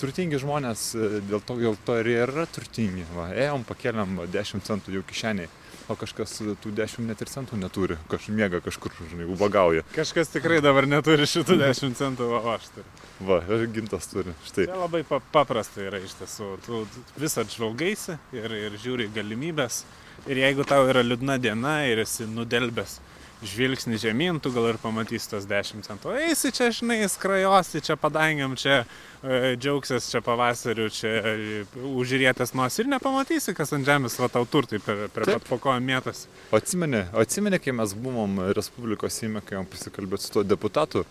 [0.00, 3.04] Turtingi žmonės e, dėl to, dėl to ir yra turtingi.
[3.16, 5.50] Va, ėjom, pakeliam va, 10 centų jau kišeniai,
[5.92, 9.84] o kažkas tų 10 net ir centų neturi, kažkas miega kažkur, žinai, ubagauja.
[9.96, 12.88] Kažkas tikrai dabar neturi šitų 10 centų, o aš turiu.
[13.28, 14.32] Va, ir gintas turi.
[14.48, 14.70] Štai.
[14.70, 16.54] Tai labai pa paprasta yra iš tiesų.
[16.64, 16.84] Tu
[17.20, 19.84] visą žvalgaisi ir, ir žiūri galimybės
[20.30, 23.00] Ir jeigu tau yra liūdna diena ir esi nudelbęs
[23.42, 26.12] žvilgsnį žemyn, tu gal ir pamatysi tos 10 centų.
[26.28, 32.78] Eisi čia, žinai, skrajosi čia padangiam, čia e, džiaugsies čia pavasariu, čia e, užrietęs nos
[32.78, 35.40] ir nepamatysi, kas ant žemės va tau turtai per, per Taip.
[35.40, 36.26] pat po kojom mėtas.
[36.52, 41.02] O atsimeni, o atsimeni, kai mes buvom Respublikos įme, kai jom pasikalbėti su tuo deputatu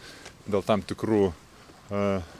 [0.47, 1.26] dėl tam tikrų,
[1.91, 2.32] uh,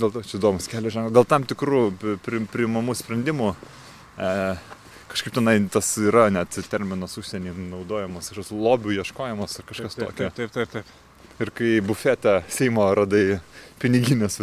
[0.00, 4.77] dėl to, čia įdomus kelias ženklas, dėl tam tikrų pri- pri- priimamų sprendimų, uh,
[5.10, 10.30] kažkaip tenai tas yra net terminas užsienį naudojamas, kažkoks lobių ieškojimas ar kažkas taip, tokio.
[10.30, 11.38] taip, taip, taip, taip.
[11.38, 13.38] Ir kai bufete Seimo radai
[13.82, 14.40] piniginės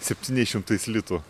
[0.00, 1.20] 700 litų.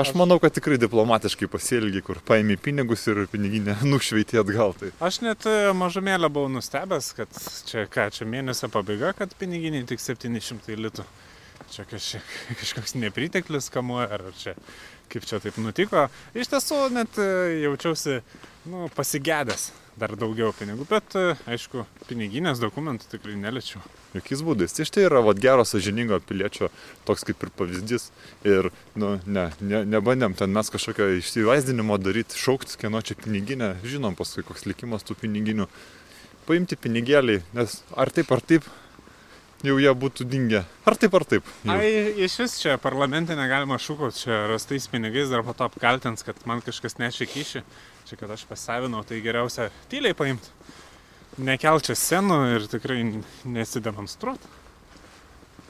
[0.00, 4.74] Aš manau, kad tikrai diplomatiškai pasielgi, kur paėmė pinigus ir piniginę nušveitė atgal.
[4.80, 9.86] Tai Aš net e, mažumėlę buvau nustebęs, kad čia ką, čia mėnesio pabaiga, kad piniginiai
[9.86, 11.06] tik 700 litų.
[11.70, 11.86] Čia
[12.60, 14.56] kažkoks nepriteklis kamuoja, ar čia
[15.12, 16.08] kaip čia taip nutiko.
[16.34, 17.30] Iš tiesų net e,
[17.64, 18.20] jaučiausi
[18.70, 23.82] nu, pasigėdęs dar daugiau pinigų, bet e, aišku, piniginės dokumentų tikrai neliečiau.
[24.14, 24.74] jokiais būdais.
[24.74, 26.70] Tai štai yra vat, gero sažiningo piliečio
[27.06, 28.10] toks kaip ir pavyzdys.
[28.46, 33.74] Ir, nu, ne, ne, nebandėm ten mes kažkokio išsivaizdinimo daryti, šaukti, kieno čia piniginė.
[33.86, 35.68] Žinom paskui, koks likimas tų piniginių.
[36.48, 38.66] Paimti pinigėliai, nes ar taip ar taip
[39.64, 40.62] jau jie būtų dingę.
[40.84, 41.46] Ar taip ar taip.
[41.64, 41.76] Jau.
[41.76, 41.90] Ai,
[42.26, 46.62] iš vis čia parlamente negalima šūkauti, čia rastais pinigais dar po to apkaltins, kad man
[46.64, 47.62] kažkas nešia kyšį,
[48.08, 50.52] čia kad aš pasavinau, tai geriausia tyliai paimti.
[51.44, 53.00] Nekelčia scenų ir tikrai
[53.56, 54.52] nesidemonstruoti.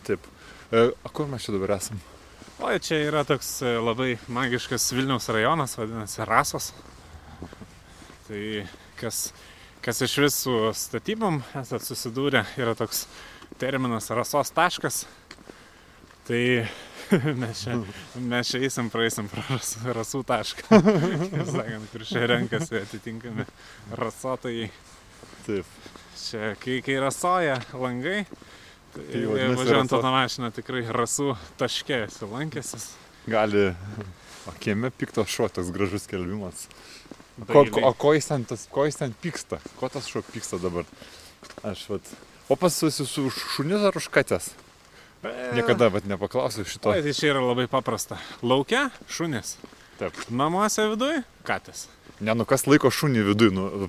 [0.04, 0.26] Taip.
[0.74, 2.02] E, kur mes čia dabar esam?
[2.61, 6.72] O čia yra toks e, labai magiškas Vilniaus rajonas, vadinasi Rasos.
[8.28, 8.42] Tai
[9.00, 9.26] kas,
[9.85, 13.04] kas iš vis su statybom esat susidūrę, yra toks
[13.60, 15.04] terminas Rasos taškas.
[16.24, 16.40] Tai
[17.42, 17.76] mes čia,
[18.16, 20.80] mes čia eisim, praeisim pro ras, rasų tašką.
[21.34, 23.44] Kaip sakant, kur čia renkasi atitinkami
[24.00, 24.70] rasotojai.
[25.44, 25.68] Taip.
[26.24, 28.22] Čia, kai, kai rasoja langai,
[28.94, 32.86] tai Tai važiuojant rasos- automašina tikrai rasų taške esi lankęsis.
[33.28, 33.66] Gali.
[34.48, 36.66] O kieme piktas šuo, toks gražus kelbimas.
[37.48, 39.58] Ko, ko, o ko jis, ten, tas, ko jis ten pyksta?
[39.80, 40.86] Ko tas šuo pyksta dabar?
[41.66, 42.10] Aš vat.
[42.48, 44.50] O pas jūs su šunis ar už katės?
[45.57, 46.92] Niekada vat nepaklausiau šito.
[46.92, 48.18] Tai čia yra labai paprasta.
[48.44, 49.57] Laukia šunis.
[49.96, 50.16] Taip.
[50.28, 51.87] Namuose viduje katės.
[52.20, 53.88] Ne, nu kas laiko šunį viduje, nu.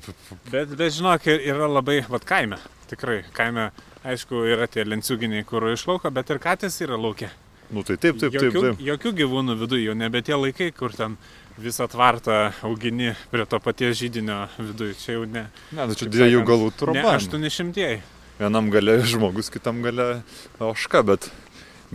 [0.49, 2.57] Bet, bet žinok, yra labai, vad kaime,
[2.89, 3.69] tikrai, kaime,
[4.07, 7.29] aišku, yra tie lenciūginiai, kur iš lauko, bet ir katės yra laukia.
[7.69, 8.81] Nu tai taip, taip, taip, jokių, taip.
[8.85, 11.17] jokių gyvūnų viduje, jau nebe tie laikai, kur ten
[11.61, 14.97] visą tvartą augini prie to paties žydinio viduje.
[15.01, 15.47] Čia jau ne.
[15.71, 17.15] Ne, nu čia dviejų galų Ne troba.
[17.17, 18.14] 800.
[18.35, 20.21] Vienam gale žmogus, kitam gale
[20.59, 21.29] oška, bet,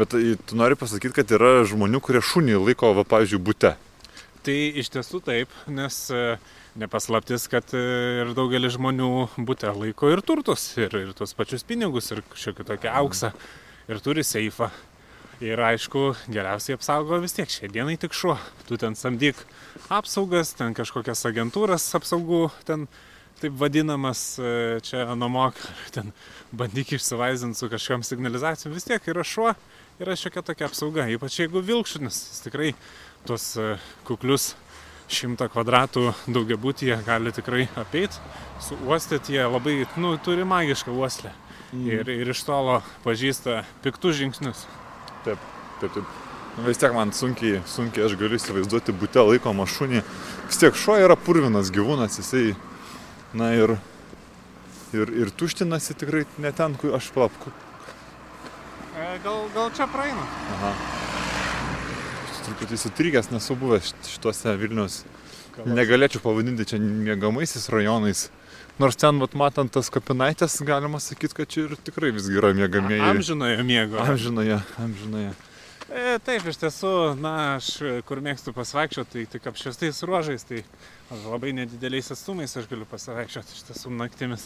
[0.01, 0.15] bet
[0.49, 3.75] tu nori pasakyti, kad yra žmonių, kurie šunį laiko, va, pavyzdžiui, būte.
[4.41, 6.39] Tai iš tiesų taip, nes e,
[6.81, 7.83] nepaslaptis, kad e,
[8.23, 12.89] ir daugelis žmonių būtent laiko ir turtus, ir, ir tuos pačius pinigus, ir šiokį tokį
[13.03, 13.35] auksą,
[13.93, 14.71] ir turi seifą.
[15.45, 18.35] Ir aišku, geriausiai apsaugo vis tiek šiai dienai tik šuo.
[18.69, 19.39] Tu ten samdyk
[19.93, 22.89] apsaugas, ten kažkokias agentūras apsaugų, ten
[23.41, 25.59] taip vadinamas, e, čia nuomok,
[25.95, 26.13] ten
[26.53, 29.55] bandyk išsivaizinti su kažkokiam signalizacijom, vis tiek yra šuo,
[30.01, 32.73] yra šiokia tokia apsauga, ypač jeigu vilkšunis, jis tikrai
[33.29, 33.75] tuos e,
[34.09, 34.55] kuklius
[35.11, 38.21] šimtą kvadratų daugiabutyje gali tikrai apeiti,
[38.63, 41.33] suuostyti, jie labai, nu, turi magišką uoslę.
[41.71, 44.65] Ir, ir iš tolo pažįsta piktus žingsnius.
[45.23, 45.39] Taip,
[45.79, 46.17] taip, taip.
[46.57, 50.03] Nu, vis tiek man sunkiai, sunkiai aš galiu įsivaizduoti būte laikomą šunį.
[50.49, 52.57] Vis tiek šuo yra purvinas gyvūnas, jisai,
[53.35, 53.77] na ir,
[54.97, 57.53] ir, ir tuštinasi tikrai ne ten, kur aš plapku.
[58.97, 60.25] E, gal, gal čia praeina?
[60.57, 60.73] Aha.
[62.31, 65.03] Aš truputį sutrykęs nesu buvęs šit- šituose Vilnius.
[65.57, 68.29] Gal Negalėčiau pavadinti čia mėgamaisiais rajonais.
[68.81, 73.03] Nors ten, vat, matant tas kapinaitės, galima sakyti, kad čia ir tikrai visgi yra mėgamieji.
[73.13, 73.99] Amžinojo miego.
[74.01, 75.33] Amžinoje, amžinoje.
[75.91, 80.61] E, taip, iš tiesų, na, aš e, kur mėgstu pasivaikščioti, tai tik apšviestais ruožais, tai
[81.25, 84.45] labai nedideliais atstumais aš galiu pasivaikščioti iš tiesų naktimis.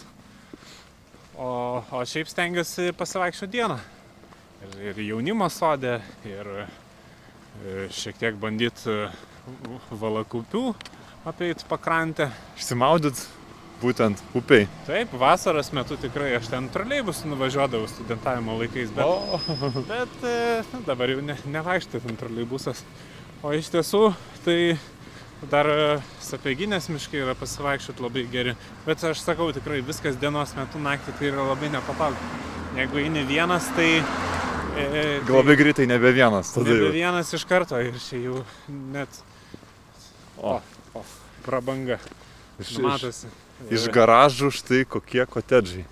[1.36, 3.76] O, o šiaip stengiuosi pasivaikščioti dieną.
[4.64, 6.66] Ir, ir jaunimo sodė, ir e,
[7.92, 8.96] šiek tiek bandyti
[9.92, 10.64] valakupių
[11.28, 12.30] apeit pakrantę.
[12.56, 13.20] Išsimaudyt
[13.84, 14.66] būtent upiai.
[14.88, 19.04] Taip, vasaros metu tikrai aš ten troleibus nuvažiuodavau studentavimo laikais, bet...
[19.04, 19.40] O,
[19.90, 20.36] Bet e,
[20.72, 22.80] nu, dabar jau ne, nevaikštai ten troleibusas.
[23.44, 24.02] O iš tiesų,
[24.46, 24.58] tai
[25.52, 25.84] dar e,
[26.24, 28.56] sapieginės miškai yra pasivaikščioti labai geri.
[28.88, 32.32] Bet aš sakau, tikrai viskas dienos metu naktį tai yra labai nepatogu.
[32.78, 33.90] Jeigu eini vienas, tai...
[34.74, 36.50] E, gal labai greitai nebe vienas.
[36.56, 36.90] Nebe jau.
[36.96, 38.40] vienas iš karto ir čia jau
[38.72, 39.22] net
[40.42, 40.58] O,
[41.44, 41.98] prabanga.
[42.58, 43.26] iš, iš, Matosi.
[43.26, 43.43] iš
[43.92, 45.84] garažų štai kokie kotedžai.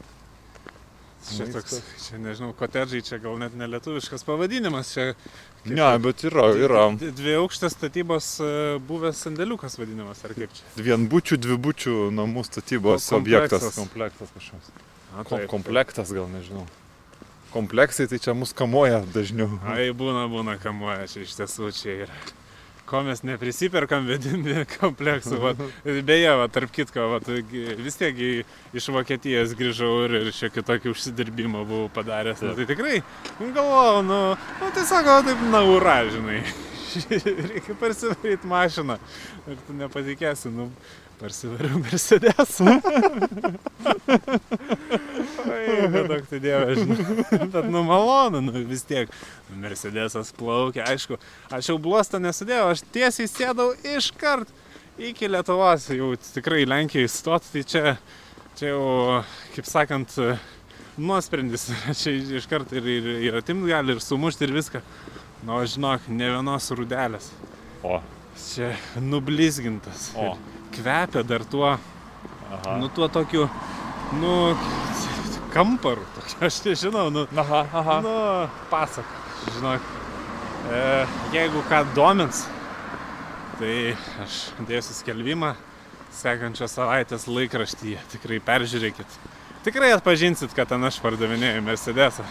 [1.22, 6.48] Čia toks, čia nežinau, kotedžai, čia gal net nelietuviškas pavadinimas, čia kaip Ne, bet yra,
[6.58, 6.88] yra.
[6.98, 8.48] d- dvi aukštas statybos e,
[8.82, 10.64] buvęs sandėliukas vadinamas, ar kaip čia?
[10.82, 13.62] Vienbučių, dvibučių namų statybos Ko- objektas.
[13.62, 13.78] kompleksas.
[13.78, 14.72] Komplektas kažkoks.
[15.14, 16.66] A, Kom komplektas gal nežinau.
[17.54, 19.60] Kompleksai tai čia mus kamuoja dažniau.
[19.62, 22.16] Ai, būna, būna kamuoja, čia iš tiesų čia yra.
[22.92, 25.38] Ko mes neprisiperkam vedimi kompleksų.
[25.40, 25.60] Vat.
[26.04, 27.30] Beje, va, tarp kitko, vat,
[27.80, 28.18] vis tiek
[28.76, 32.42] iš Vokietijos grįžau ir, ir čia kitokį užsidirbimą buvau padaręs.
[32.44, 32.98] Nu, tai tikrai
[33.40, 34.20] galvojau, nu,
[34.60, 36.42] nu tai sako, taip, na, ura, žinai.
[37.48, 38.98] Reikia parsivaryti mašiną.
[39.48, 40.68] Ir tu nepatikėsi, nu,
[41.22, 42.60] parsivariau Mercedes.
[45.52, 47.46] Oi, nedaug tai dievė, žinai.
[47.52, 49.12] Bet nu malonu, nu vis tiek.
[49.62, 51.18] Mercedesas plaukia, aišku,
[51.52, 54.50] aš jau blostą nesudėjau, aš tiesiai sėdau iškart
[55.02, 57.82] iki Lietuvos, jau tikrai Lenkijai stot, tai čia,
[58.58, 58.86] čia jau,
[59.54, 60.16] kaip sakant,
[60.98, 61.68] nuosprendis,
[62.00, 64.82] čia iškart ir, ir, ir atimt gali, ir sumušti, ir viską.
[65.42, 67.30] Nu, o žinok, ne vienos rūdelės.
[67.82, 67.98] O.
[68.38, 70.10] Čia nublizgintas.
[70.16, 70.32] O.
[70.34, 71.74] Ir Kvepia dar tuo,
[72.52, 72.76] Aha.
[72.80, 73.48] nu tuo tokiu,
[74.20, 74.56] nu,
[75.52, 76.04] kamparu.
[76.16, 77.98] tokiu, Aš nežinau, nu, aha, aha.
[78.04, 78.14] Nu,
[78.70, 79.04] pasak,
[79.56, 79.80] žinok.
[80.72, 80.80] E,
[81.34, 82.46] jeigu ką domins,
[83.58, 85.52] tai aš dėsiu skelbimą
[86.12, 88.00] sekančios savaitės laikraštyje.
[88.14, 89.18] Tikrai peržiūrėkit.
[89.66, 92.24] Tikrai atpažinsit, kad ten aš pardavinėju Mercedesą.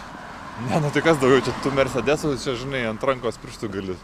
[0.68, 3.96] Ne, nu tai kas daugiau, čia tų Mercedesų, čia žinai, ant rankos pirštų gali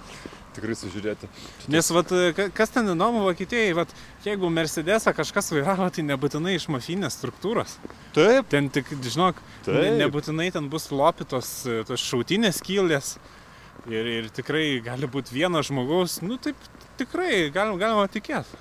[0.56, 1.28] tikrai sužiūrėti.
[1.72, 3.92] Nes vat, ka- kas ten įdomu Vokietijai, vat,
[4.24, 7.76] jeigu Mercedesą kažkas vairavo, tai nebūtinai iš mafinės struktūros.
[8.16, 9.98] Taip, Ten tik, žinok, Taip.
[10.00, 11.50] nebūtinai ten bus lopytos
[11.87, 13.16] tos šautinės kylės.
[13.88, 16.56] Ir, ir tikrai gali būti vienas žmogaus, nu taip
[16.98, 18.58] tikrai galima, galima tikėti.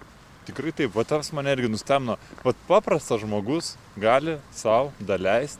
[0.47, 2.15] tikrai taip, va tas mane irgi nustebino.
[2.45, 5.59] Va paprastas žmogus gali savo daleisti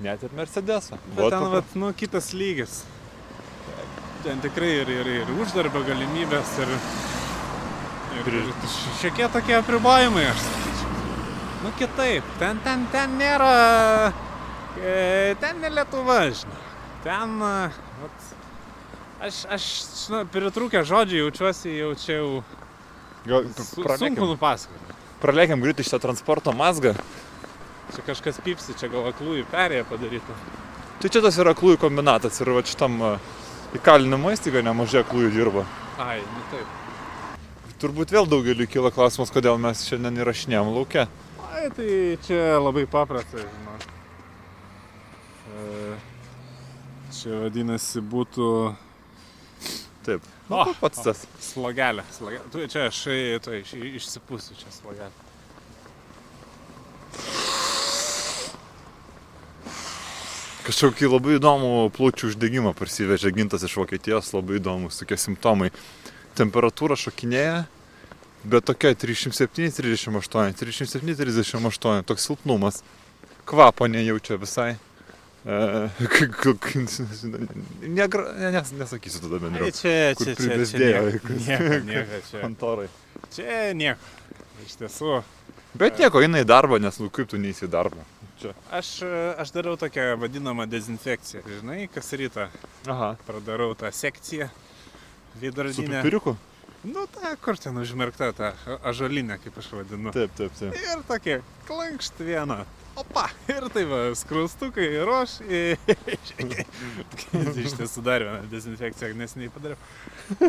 [0.00, 0.98] net ir Mercedesą.
[1.16, 2.82] Bet ten, vat, nu, kitas lygis.
[4.28, 6.72] Ten tikrai ir, ir, ir uždarbio galimybės, ir,
[8.18, 8.50] ir, ir
[9.00, 10.90] šiokie tokie apribojimai, aš sakyčiau.
[11.62, 13.54] Nu, kitaip, ten, ten, ten nėra,
[14.76, 16.60] e, ten ne Lietuva, žinai.
[17.06, 17.54] Ten, e,
[18.02, 18.28] vat,
[19.30, 19.70] aš, aš,
[20.02, 22.30] žinau, pritrūkę žodžiai jaučiuosi, jau čia jau
[23.24, 25.00] Gal su, sunku nupasakoti.
[25.24, 26.92] pralekiam greitai šitą transporto mazgą.
[27.96, 30.36] Čia kažkas pypsi, čia gal aklųjų perėję padaryta.
[31.00, 33.16] Tai čia tas yra aklųjų kombinatas ir va šitam a,
[33.76, 35.64] įkalinimo įstaiga nemažai aklųjų dirba.
[36.00, 36.76] Ai, nu taip.
[37.78, 41.04] Turbūt vėl daugeliu kyla klausimas, kodėl mes šiandien įrašinėjom laukia.
[41.52, 41.90] Ai, tai
[42.26, 43.76] čia labai paprasta, žinau.
[45.54, 45.96] E,
[47.18, 48.48] Čia vadinasi būtų
[50.06, 50.26] Taip.
[50.48, 51.22] O, Nu, pats tas.
[51.44, 52.04] slogelė.
[52.14, 52.44] slogelė.
[52.52, 53.02] Tu, čia aš
[53.44, 55.10] tu, iš, išsipusiu čia slogelę.
[60.68, 65.70] Kažkokį labai įdomų plaučių uždegimą parsivežė gintas iš Vokietijos, labai įdomus tokie simptomai.
[66.36, 67.62] Temperatūra šokinėja,
[68.44, 72.82] bet tokia 37-38, 37-38, toks silpnumas.
[73.48, 74.74] Kvapo nejaučia visai.
[75.48, 75.88] E,
[77.88, 79.72] negra- ne, nes, nesakysiu tada Ai, bendriau.
[79.72, 80.78] čia, čia, čia, čia
[81.88, 82.88] nieko, čia, Kontorai.
[83.32, 84.14] čia nieko.
[84.66, 85.22] Iš tiesų,
[85.78, 88.04] Bet nieko, eina į darbą, nes nu kaip tu neįsi į darbą.
[88.70, 91.42] Aš, e, aš darau tokią vadinamą dezinfekciją.
[91.60, 92.48] Žinai, kas rytą
[92.86, 93.16] Aha.
[93.26, 96.02] pradarau tą sekciją Su veidrodinę.
[96.02, 96.36] pipiriuku?
[96.84, 100.12] Nu, ta, kur ten užmerkta ta a- ažuolinė, kaip aš vadinu.
[100.14, 100.74] Taip, taip, taip.
[100.74, 102.64] Ir tokia klankšt viena.
[102.98, 105.36] Opa, ir tai va, skrustukai ruoš.
[107.62, 109.78] Iš tiesų dar vieną dezinfekciją nesiniai padariau.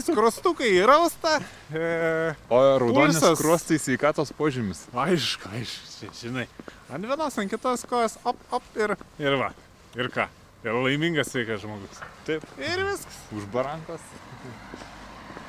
[0.02, 1.36] Skrustukai įrausta.
[1.70, 3.38] E, O raudonis Pulsas.
[3.40, 4.82] skruostai sveikatos požymis.
[4.94, 6.48] aišku, aišku, žinai.
[6.90, 9.52] Ant vienos, ant kitos kojos, op, op ir, ir va.
[9.98, 10.26] Ir ką?
[10.66, 12.02] Ir laimingas sveikas žmogus.
[12.28, 12.44] Taip.
[12.58, 13.22] Ir viskas.
[13.36, 14.02] Už barankos.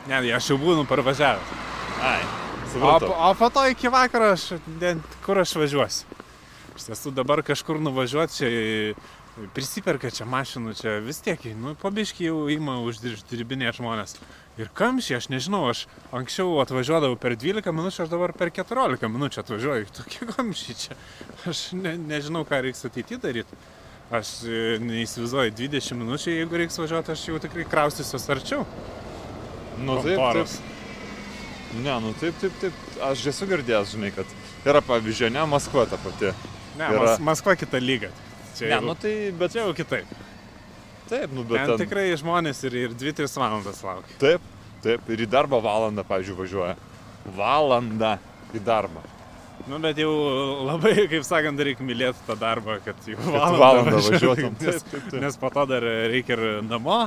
[0.08, 1.56] Ne, aš jau būnu parvažiavęs.
[2.00, 2.20] Ai.
[2.22, 3.08] O, Supratau.
[3.08, 4.44] po- o po to iki vakaro aš,
[5.24, 6.06] kur aš važiuosiu.
[6.80, 12.46] Iš tiesų dabar kažkur nuvažiuoti, čia prisiperka čia mašinų, čia vis tiek, nu, pabiški jau
[12.52, 14.16] ima uždirbinė žmonės.
[14.60, 15.84] Ir kamščiai, aš nežinau, aš
[16.16, 19.90] anksčiau atvažiuodavau per 12 minučių, aš dabar per 14 minučių atvažiuoju.
[20.00, 20.96] Tokie kamščiai čia.
[21.52, 23.60] Aš ne, nežinau, ką reiks ateityje daryti.
[24.10, 28.64] Aš e, neįsivaizduoju, 20 minučių, jeigu reiks važiuoti, aš jau tikrai kraustysiu arčiau.
[29.84, 30.56] Nu taip, taip.
[31.78, 32.86] Ne, nu taip, taip, taip.
[33.06, 34.32] Aš esu girdėjęs, žinai, kad
[34.66, 36.34] yra pavyzdžiui, ne, Maskva ta pati.
[36.80, 38.08] Ne, Yra- Mas, Maskva kita lyga.
[38.56, 40.08] Čia, Ne, jau- nu tai, bet čia jau kitaip.
[41.10, 41.82] taip, nu bet Ten ten.
[41.86, 44.16] tikrai žmonės ir, ir 2-3 valandas laukia.
[44.22, 44.40] Taip,
[44.82, 45.00] taip.
[45.12, 46.76] Ir į darbą valandą, pavyzdžiui, važiuoja.
[47.36, 48.14] Valandą
[48.56, 49.02] į darbą.
[49.68, 50.10] Nu, bet jau
[50.64, 54.54] labai, kaip sakant, reikia mylėti tą darbą, kad jau valandą, valandą važiuotum.
[54.60, 57.02] Nes, Taip, taip, nes po to dar reikia ir namo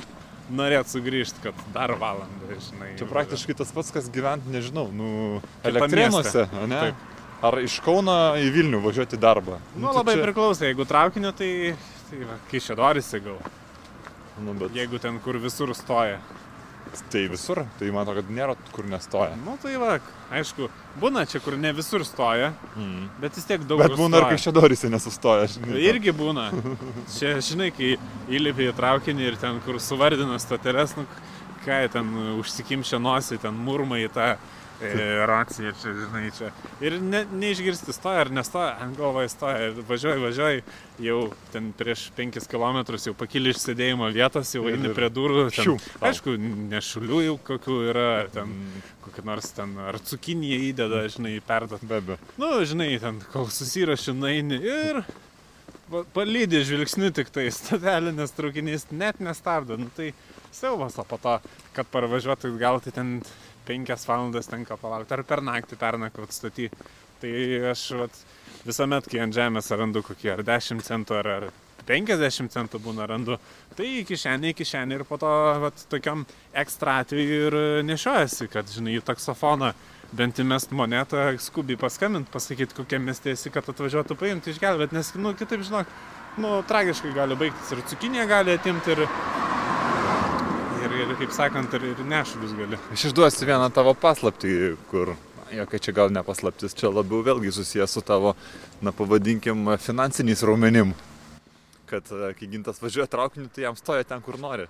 [0.54, 2.92] norėt sugrįžti, kad dar valandą, žinai.
[3.00, 6.80] Čia praktiškai tas pats, kas gyventi, nežinau, nu, elektrėnuose, ne?
[6.92, 7.10] Taip.
[7.44, 9.58] Ar iš Kauno į Vilnių važiuoti darbą.
[9.76, 11.76] Nu, tai labai čia- priklauso, jeigu traukiniu, tai,
[12.10, 13.38] tai dorisi gal.
[14.44, 16.20] Nu, bet Jeigu ten, kur visur stoja.
[17.12, 19.36] tai visur, tai man atrodo, kad nėra kur nestoja.
[19.46, 20.00] Nu, tai va,
[20.32, 20.68] aišku,
[21.02, 23.10] būna čia, kur ne visur stoja, Mm.
[23.20, 23.80] bet vis tiek daug.
[23.80, 24.38] Bet būna ir stoja.
[24.44, 25.80] čia dorisi nesustoja, žinai.
[25.90, 26.52] Irgi būna.
[27.18, 27.98] Čia, žinai, kai
[28.30, 31.06] įlipi į traukinį ir ten, kur suvardina stoteles, nu,
[31.66, 32.06] ką ten
[32.40, 34.38] užsikimšia nosį, ten murma į tą e,
[35.30, 36.50] raciją, čia, žinai, čia.
[36.84, 40.64] Ir ne, neišgirsti, stoja ar nestoja, ant galvoje stoja, važiuoji, važiuoji,
[41.08, 41.20] jau
[41.54, 45.48] ten prieš 5 km jau pakili iš sėdėjimo vietos, jau eini prie durų.
[45.56, 45.76] Ten, Šių.
[46.10, 46.36] aišku,
[46.74, 48.54] nešulių jau kokių yra, ten
[49.06, 52.18] kokį nors ten, ar cukinį įdeda, žinai, perdat Be abejo.
[52.40, 55.02] Nu, žinai, ten kol susiraši, naini ir
[55.92, 59.78] pa- palydė žvilgsniu tik tai stotelį, nes traukinys net nestabdo.
[59.78, 60.14] Nu, tai
[60.54, 61.36] siaubas, o po to,
[61.76, 63.16] kad parvažiuotų gal tai ten
[63.68, 66.70] penkias valandas tenka palaukti, ar per naktį pernakvot staty.
[67.24, 67.34] Tai
[67.72, 68.24] aš vat,
[68.68, 71.46] visuomet, kai ant žemės randu kokį ar 10 centų, ar, ar
[71.88, 73.38] 50 centų būna randu,
[73.78, 75.32] tai į kišenę, į kišenę ir po to
[75.64, 76.26] vat, tokiam
[76.64, 77.58] ekstra atveju ir
[77.88, 79.74] nešiojasi, kad, žinai, į taksofoną
[80.14, 85.34] bent įmest monetą, skubiai paskambint, pasakyti, kokie mieste esi, kad atvažiuotų paimti, išgelbėti, nes, nu,
[85.38, 85.90] kitaip, žinok,
[86.44, 89.06] nu, tragiškai gali baigtis ir cukinė gali atimti ir,
[90.94, 92.80] ir, ir kaip sakant, ir, ir nešulius gali.
[92.94, 94.54] Aš išduosiu vieną tavo paslaptį,
[94.92, 95.14] kur,
[95.54, 98.36] jokia čia gal ne paslaptis, čia labiau vėlgi susijęs su tavo,
[98.82, 100.94] na pavadinkim, finansiniais raumenim.
[101.90, 104.66] Kad e, kai gintas važiuoja traukiniu, tai jam stoja ten, kur nori.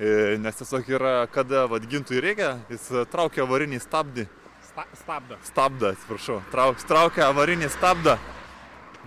[0.00, 4.26] E, Nes tiesiog yra, kada vad gintui reikia, jis e, traukia avarinį stabdį.
[4.70, 5.36] Sta, stabdo.
[5.48, 6.40] Stabdą, atsiprašau.
[6.52, 8.18] Trauk, traukia avarinį stabdą.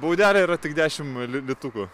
[0.02, 1.86] Baudelė yra tik 10 li- litukų.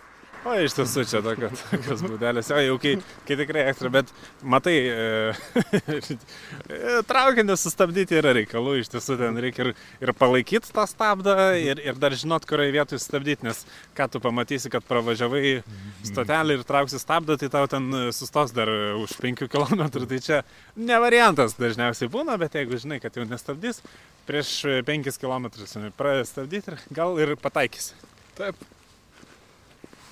[0.46, 2.92] O iš tiesų čia tokia- tokios būdelės, o jau kai,
[3.26, 4.12] kai tikrai ekstra, bet
[4.46, 6.04] matai, e,
[7.10, 9.72] traukinį sustabdyti yra reikalų, iš tiesų ten reikia ir,
[10.06, 13.64] ir palaikyti tą stabdą ir, ir dar žinot, kurioje vietoje sustabdyti, nes
[13.98, 15.64] ką tu pamatysi, kad pravažiavai
[16.06, 18.70] stotelį ir trauksi stabdą, tai tau ten sustos dar
[19.02, 20.44] už 5 km, tai čia
[20.78, 23.82] ne variantas dažniausiai būna, bet jeigu žinai, kad jau nestabdys,
[24.30, 24.54] prieš
[24.86, 25.50] 5 km
[25.98, 27.98] pradės stabdyti ir gal ir pataikysi.
[28.38, 28.62] Taip.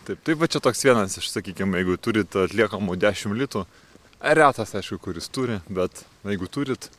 [0.03, 3.61] Taip, taip, va čia toks vienas iš, sakykime, jeigu turit atliekamų 10 litų,
[4.39, 6.89] retas, aišku, kuris turi, bet jeigu turit,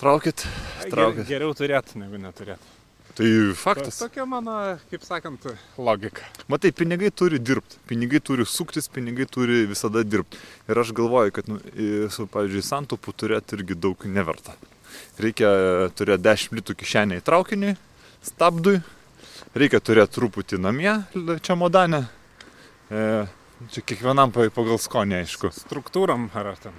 [0.00, 0.44] traukit,
[0.82, 1.24] Ger, traukit.
[1.30, 2.74] geriau turėti negu neturėti.
[3.18, 3.96] Tai faktas.
[3.98, 4.52] Tokia mano,
[4.92, 5.48] kaip sakant,
[5.80, 6.22] logika.
[6.46, 10.38] Matai, pinigai turi dirbti, pinigai turi suktis, pinigai turi visada dirbti.
[10.70, 11.56] Ir aš galvoju, kad, nu,
[12.14, 14.54] su, pavyzdžiui, santopų turėti irgi daug neverta.
[15.18, 17.74] Reikia e, turėti 10 litų kišenėje į traukinį,
[18.28, 18.76] stabdui,
[19.54, 22.04] reikia turėti truputį namie, l- čia modane.
[22.90, 23.26] E,
[23.72, 25.50] čia kiekvienam pa- pagal skonį, aišku.
[25.54, 26.72] Struktūram ar ar ten.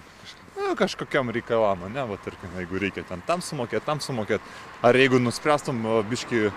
[0.60, 4.44] Na, kažkokiam reikalam, ne, va, tarkim, jeigu reikia ten tam sumokėti, tam sumokėti.
[4.84, 5.80] Ar jeigu nuspręstum,
[6.10, 6.50] biški,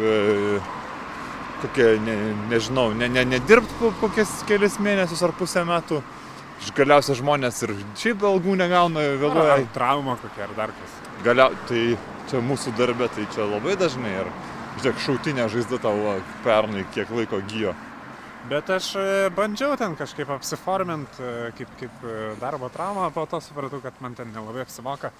[0.00, 0.60] e,
[1.62, 2.14] kokie, ne,
[2.50, 6.00] nežinau, ne, ne, nedirbt kokias kelias mėnesius ar pusę metų,
[6.76, 9.52] galiausiai žmonės ir šiaip algų negauna, Ar, vėluoja.
[9.58, 10.96] ar trauma kokia ar dar kas.
[11.24, 11.82] Galia, tai
[12.30, 14.28] čia mūsų darbė, tai čia labai dažnai ir,
[14.80, 17.76] žiūrėk, šautinė žaizda tavo pernai kiek laiko gyjo.
[18.48, 19.02] Bet aš e,
[19.36, 24.16] bandžiau ten kažkaip apsiformint e, kaip, kaip e, darbo traumą, po to supratau, kad man
[24.16, 25.10] ten nelabai apsimoka.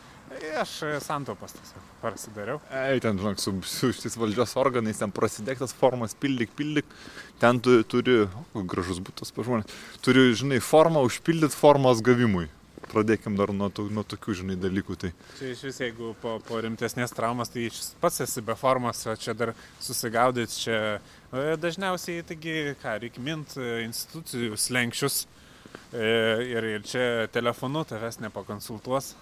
[0.57, 0.73] Aš
[1.05, 2.61] santaupas tiesiog prasidariau.
[2.71, 6.97] Ei, ten, žinok, su, su šitais valdžios organais, ten prasidėktas formas, pildyk, pildyk.
[7.43, 8.23] Ten tu turi,
[8.55, 9.69] o, gražus būtas pažmonės,
[10.07, 12.49] turi, žinai, formą užpildyti formos gavimui.
[12.89, 14.97] Pradėkim dar nuo, to, nuo tokių, žinai, dalykų.
[14.99, 17.69] Tai Čia iš vis, jeigu po, po rimtesnės traumas, tai
[18.01, 19.53] pats esi be formos, o čia dar
[19.83, 26.09] susigaudyti, čia e, dažniausiai, taigi, ką, reikia mint e, institucijų slenkščius e,
[26.49, 27.05] ir, ir čia
[27.35, 29.13] telefonu tavęs nepakonsultuos,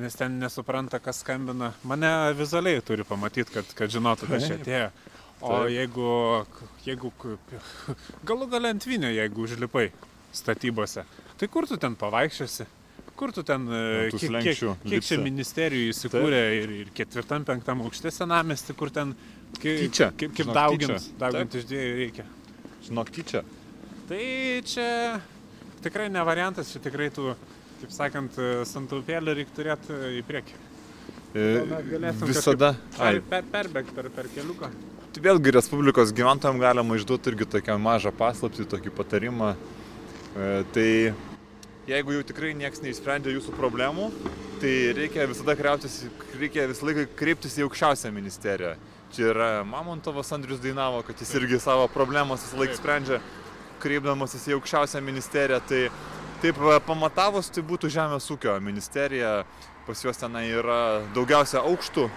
[0.00, 1.74] nes ten nesupranta, kas skambina.
[1.86, 4.88] Mane vizualiai turi pamatyti, kad, kad žinotų, kas čia atėjo.
[5.44, 5.68] O Taip.
[5.68, 6.10] jeigu,
[6.86, 7.12] jeigu
[8.28, 9.90] galų gal ant vinio, jeigu užlipai
[10.32, 11.04] statybose,
[11.36, 12.64] tai kur tu ten pavaikščiosi?
[13.16, 17.80] Kur tu ten, e, tų kiek, kiek, kiek čia ministerijų įsikūrė ir, ir ketvirtam, penktam
[17.86, 19.14] aukšte senamesti, kur ten
[19.56, 21.14] kaip, Tyčia, kaip, kaip žinok, daugint, tyčia.
[21.22, 22.26] daugint iš dviejų reikia.
[22.88, 23.40] žinok, tyčia.
[24.10, 24.20] Tai
[24.68, 24.88] čia
[25.86, 27.30] tikrai ne variantas, čia tikrai tu,
[27.80, 28.36] kaip sakant,
[28.68, 30.58] santaupėlį reikia turėti į priekį.
[31.36, 32.74] E, Gal net galėtum visada.
[32.98, 34.68] Per, per, perbėg per, per keliuką.
[35.16, 39.54] tai vėlgi Respublikos gyventojams galima išduoti irgi tokią mažą paslaptį, tokį patarimą.
[40.36, 40.88] E, tai
[41.86, 44.10] jeigu jau tikrai niekas neišsprendė jūsų problemų,
[44.60, 46.00] tai reikia visada kreiptis,
[46.40, 48.74] reikia visą laiką kreiptis į aukščiausią ministeriją.
[49.14, 53.20] Čia yra Mamontovas Andrius dainavo, kad jis irgi savo problemas visą laiką sprendžia,
[53.82, 55.60] kreipdamasis į aukščiausią ministeriją.
[55.70, 55.82] Tai
[56.42, 56.58] taip
[56.88, 59.38] pamatavus, tai būtų Žemės ūkio ministerija,
[59.86, 60.80] pas juos tenai yra
[61.14, 62.08] daugiausia aukštų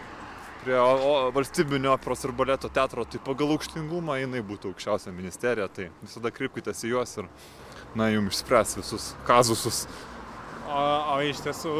[0.63, 5.69] prie o, o, valstybinio operos ir baleto teatro, tai pagal aukštingumą jinai būtų aukščiausia ministerija,
[5.71, 7.29] tai visada kreipkitės į juos ir,
[7.99, 9.85] na, jums išspręs visus kazusus.
[10.69, 10.81] O,
[11.15, 11.75] o iš tiesų,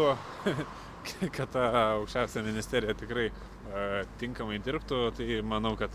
[1.36, 1.68] kad ta
[2.00, 5.94] aukščiausia ministerija tikrai uh, tinkamai dirbtų, tai manau, kad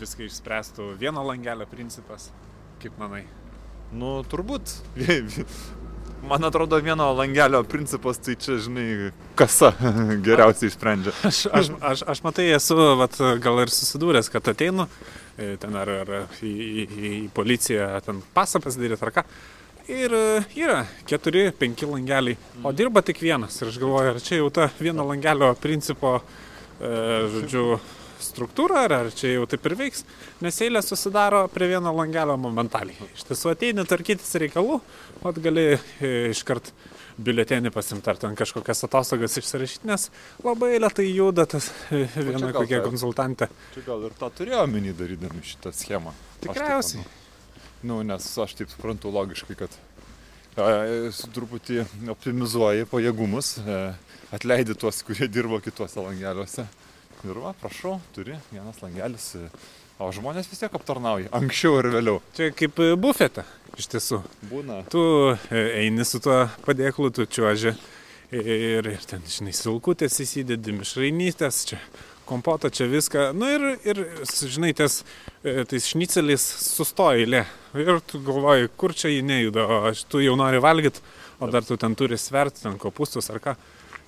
[0.00, 2.30] viską išspręstų vieno langelio principas.
[2.82, 3.24] Kaip manai?
[3.96, 4.80] Nu, turbūt.
[6.26, 9.70] Man atrodo, vieno langelio principas, tai čia, žinai, kasa
[10.26, 11.12] geriausiai išsprendžia.
[11.28, 14.88] Aš, aš, aš, aš matai, esu vat, gal ir susidūręs, kad ateinu
[15.38, 16.10] e, ten ar, ar
[16.42, 19.24] į, į, į policiją, ten pasą pasidaryti ar ką.
[19.86, 20.24] Ir e,
[20.58, 22.34] yra keturi, penki langeliai,
[22.66, 23.60] o dirba tik vienas.
[23.62, 26.16] Ir aš galvoju, ar čia jau ta vieno langelio principo,
[26.80, 26.90] e,
[27.36, 27.78] žodžiu,
[28.22, 30.04] struktūra, ar, ar čia jau taip ir veiks,
[30.44, 33.08] nes eilė susidaro prie vieno langelio momentaliai.
[33.16, 34.80] Iš tiesų ateini tvarkytis reikalų,
[35.26, 36.72] o gali e, iškart
[37.16, 40.08] biuletenį pasimti ar ten kažkokias atostogas išsirašyti, nes
[40.44, 43.48] labai lietai juda tas e, viena kokia ta- konsultantė.
[43.74, 46.12] Čia gal ir tą turėjo omeny darydami šitą schemą.
[46.42, 47.00] Taip Tikriausiai.
[47.04, 47.22] manau.
[47.86, 49.72] Nu, nes aš taip suprantu logiškai, kad
[50.56, 53.80] e, truputį optimizuoji pajėgumus, e,
[54.36, 56.66] atleidi tuos, kurie dirbo kituose langeliuose.
[57.24, 59.48] Ir va, prašau, turi vienas langelis, e,
[60.02, 62.20] o žmonės vis tiek aptarnauja, anksčiau ir vėliau.
[62.36, 63.46] Čia kaip e, bufete,
[63.80, 64.20] iš tiesų.
[64.50, 64.82] Būna.
[64.92, 65.02] Tu
[65.32, 67.72] e, eini su tuo padėklu, tu čiuoži
[68.36, 71.80] ir, ir ten, žinai, silkutės įsidedi, mišrainytės, čia
[72.26, 73.30] kompoto, čia viską.
[73.38, 75.00] Na ir, ir žinai, ties,
[75.42, 76.44] tais šnicelis
[76.74, 77.44] sustoja eilė.
[77.78, 81.04] Ir tu galvoji, kur čia jį nejuda, o aš tu jau nori valgyti,
[81.40, 83.56] o dar tu ten turi sverti, ten kopustus ar ką.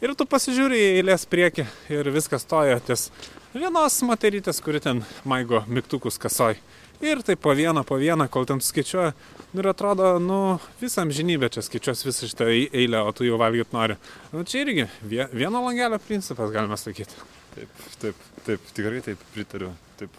[0.04, 3.08] Ir tu pasižiūri į eilės priekį ir viskas stoja ties
[3.54, 6.54] vienos materytės, kuri ten maigo mygtukus kasoj.
[7.02, 9.12] Ir tai po vieną, po vieną, kol ten skaičiuoja.
[9.52, 10.38] Nu, ir atrodo, nu,
[10.80, 13.96] visą amžinybę čia skaičiuos visą šitą ei- eilę, o tu jau valgyti nori.
[14.32, 17.14] Nu, čia irgi vie- vieno langelio principas, galima sakyti.
[17.54, 17.68] Taip,
[18.02, 18.14] taip,
[18.46, 19.70] taip, tikrai taip pritariu.
[19.98, 20.10] Taip,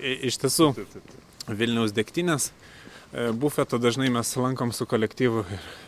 [0.00, 1.04] I- Iš tiesų, taip, taip.
[1.12, 1.56] taip.
[1.58, 2.50] Vilniaus degtinės.
[3.12, 5.44] e, Bufeto dažnai mes lankom su kolektyvu.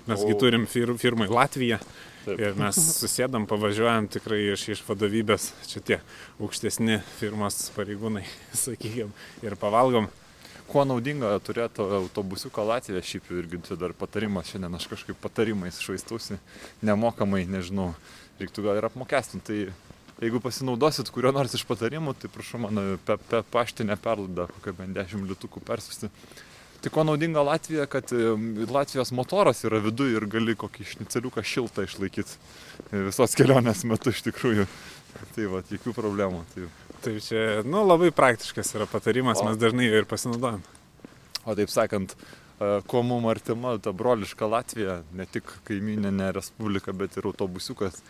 [0.09, 0.39] Mesgi O.
[0.39, 1.79] turim fir, firmai Latviją.
[2.21, 2.37] Taip.
[2.37, 5.97] Ir mes susėdam, pavažiuojam tikrai iš, iš vadovybės, čia tie
[6.37, 8.27] aukštesni firmos pareigūnai,
[8.65, 9.09] sakykime,
[9.47, 10.11] ir pavalgom.
[10.71, 16.37] Kuo naudinga turėti autobusiuką Latviją, šiaip irgi čia dar patarimas, šiandien aš kažkaip patarimais švaistausi,
[16.87, 17.89] nemokamai, nežinau,
[18.39, 19.65] reiktų gal ir apmokestinti.
[20.21, 24.77] Tai jeigu pasinaudosit kurio nors iš patarimų, tai prašau mano pe, pe paštinę perlaidą, kokią
[24.77, 26.13] bent 10 litukų persiusti.
[26.81, 28.09] Tai kuo naudinga Latvija, kad
[28.73, 34.65] Latvijos motoras yra viduje ir gali kokį šniceliuką šiltą išlaikyti visos kelionės metu iš tikrųjų.
[35.35, 36.45] Tai va, jokių problemų.
[36.55, 36.71] Tai
[37.01, 39.47] Tai čia, nu, labai praktiškas yra patarimas, O.
[39.49, 40.61] mes dažnai jo ir pasinaudojam.
[41.49, 47.17] O taip sakant, e, kuo mums artima ta broliška Latvija, ne tik kaimininė respublika, bet
[47.17, 48.03] ir autobusiukas.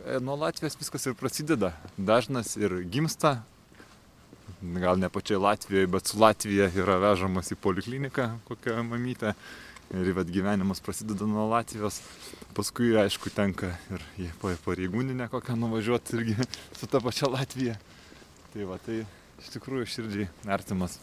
[0.00, 1.74] E, Nuo Latvijos viskas ir prasideda.
[1.98, 3.42] Dažnas ir gimsta,
[4.62, 9.34] gal ne pačiai Latvijoje, bet su Latvija yra vežamas į polikliniką kokią mamytę.
[9.88, 12.02] Ir vat gyvenimas prasideda nuo Latvijos.
[12.52, 16.34] Paskui, aišku, tenka ir į pa- pareigūninę kokią nuvažiuoti irgi
[16.76, 17.78] su ta pačia Latvija.
[18.52, 18.98] Tai va, tai
[19.40, 20.98] iš tikrųjų širdžiai artimas.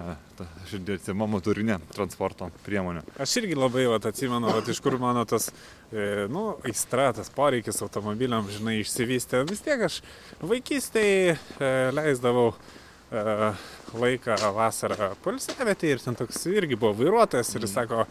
[0.00, 3.02] Ne a, ta širdį artima motorinė transporto priemonė.
[3.20, 5.50] Aš irgi labai vat, atsimenu, vat, iš kur mano tas,
[5.92, 9.42] e, nu, aistra, tas poreikis automobiliam, žinai, išsivystė.
[9.50, 10.00] Vis tiek aš
[10.40, 13.52] vaikystėje e, leisdavau e,
[14.00, 18.06] laiką vasarą polsėvietį ir ten toks irgi buvo vairuotojas ir jis sako,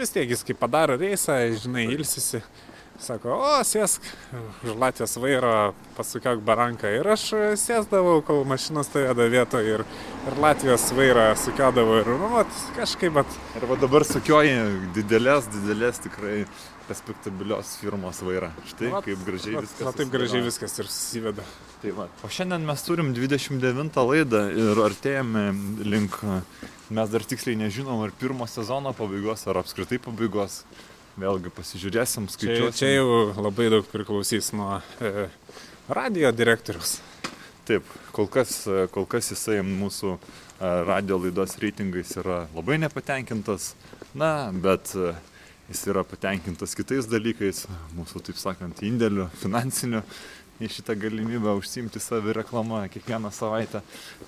[0.00, 2.44] vis tiek jis kai padaro reisą, žinai, ilsisi.
[3.00, 4.04] Sako, o, sėsk
[4.60, 5.52] už Latvijos vairo,
[5.96, 6.90] pasukiok baranką.
[6.98, 7.22] Ir aš
[7.60, 9.84] sėsdavau, kol mašina stovėdavo vietoje ir,
[10.28, 12.02] ir Latvijos vairą sukiodavau.
[12.02, 14.52] Ir, nu, vat, kažkaip, vat, Ir va dabar sukioji
[14.94, 16.42] didelės, didelės tikrai
[16.90, 18.50] respektabilios firmos vairą.
[18.68, 19.86] Štai vat, kaip gražiai vat, viskas.
[19.86, 21.48] Va, taip gražiai viskas ir susiveda.
[21.80, 22.06] Tai va.
[22.26, 25.44] O šiandien mes turim 29 laidą ir artėjame
[25.88, 26.20] link,
[26.92, 30.60] mes dar tiksliai nežinom, ar pirmo sezono pabaigos, ar apskritai pabaigos.
[31.20, 32.76] Vėlgi pasižiūrėsim, Čia, skaičiuosim.
[32.78, 33.08] čia jau
[33.44, 35.26] labai daug priklausys nuo e,
[35.92, 36.98] radio direktorius.
[37.68, 37.84] Taip,
[38.16, 38.62] kol kas,
[38.94, 40.20] kol kas jisai mūsų e,
[40.88, 43.74] radio laidos reitingais yra labai nepatenkintas,
[44.16, 45.12] na, bet e,
[45.68, 47.66] jis yra patenkintas kitais dalykais,
[47.98, 50.00] mūsų, taip sakant, indėliu, finansiniu.
[50.60, 53.80] Į šitą galimybę užsimti savireklamą kiekvieną savaitę.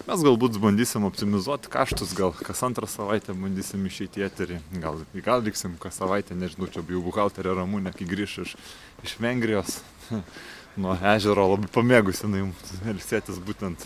[0.07, 5.45] Mes galbūt bandysim optimizuoti kaštus, gal kas antrą savaitę bandysim išeiti į eterį, gal, gal
[5.45, 8.57] liksim kas savaitę, nežinau, čia jau buhalterė Ramūnė, kai grįš iš,
[9.05, 9.83] iš Vengrijos,
[10.81, 13.85] nuo ežero labai pamėgusi, jinai ilsėtis būtent,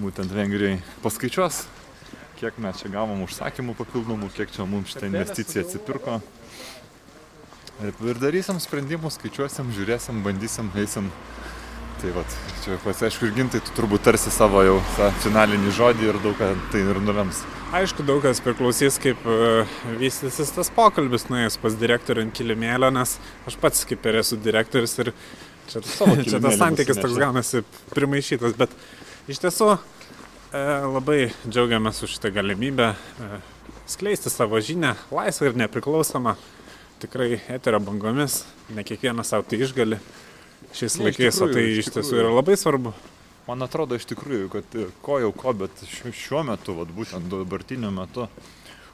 [0.00, 0.78] būtent Vengrijai.
[1.04, 1.66] Paskaičiuos,
[2.40, 6.22] kiek mes čia gavom užsakymų papildomų, kiek čia mums šitą investiciją atsipirko.
[7.82, 11.08] Ir, darysim sprendimus, skaičiuosim, žiūrėsim, bandysim, eisim.
[11.98, 12.22] Tai va,
[12.62, 16.36] čia pats aišku ir gintai, tu turbūt tarsi savo jau tą finalinį žodį ir daug
[16.38, 17.40] ką tai ir nulems.
[17.74, 23.16] Aišku, daug kas priklausys, kaip uh, vystysis tas pokalbis nuėjus pas direktorių ant kilimėlio, nes
[23.48, 25.10] aš pats kaip ir esu direktorius ir
[25.70, 25.82] čia,
[26.28, 27.64] čia tas santykis toks gaunasi
[27.94, 28.74] primaišytas, bet
[29.30, 29.80] iš tiesų uh,
[30.94, 33.38] labai džiaugiamės už šitą galimybę uh,
[33.90, 36.36] skleisti savo žinę, laisvą ir nepriklausomą
[37.04, 38.42] tikrai eterio bangomis,
[38.74, 40.00] ne kiekvienas savo tai išgali
[40.74, 42.94] šiais ne, laikais, tikrųjų, o tai iš tiesų yra labai svarbu.
[43.44, 48.28] Man atrodo iš tikrųjų, kad ko jau ko, bet šiuo metu, vat, būtent dabartiniu metu,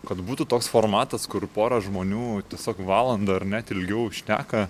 [0.07, 4.69] kad būtų toks formatas, kur pora žmonių tiesiog valandą ar net ilgiau šneka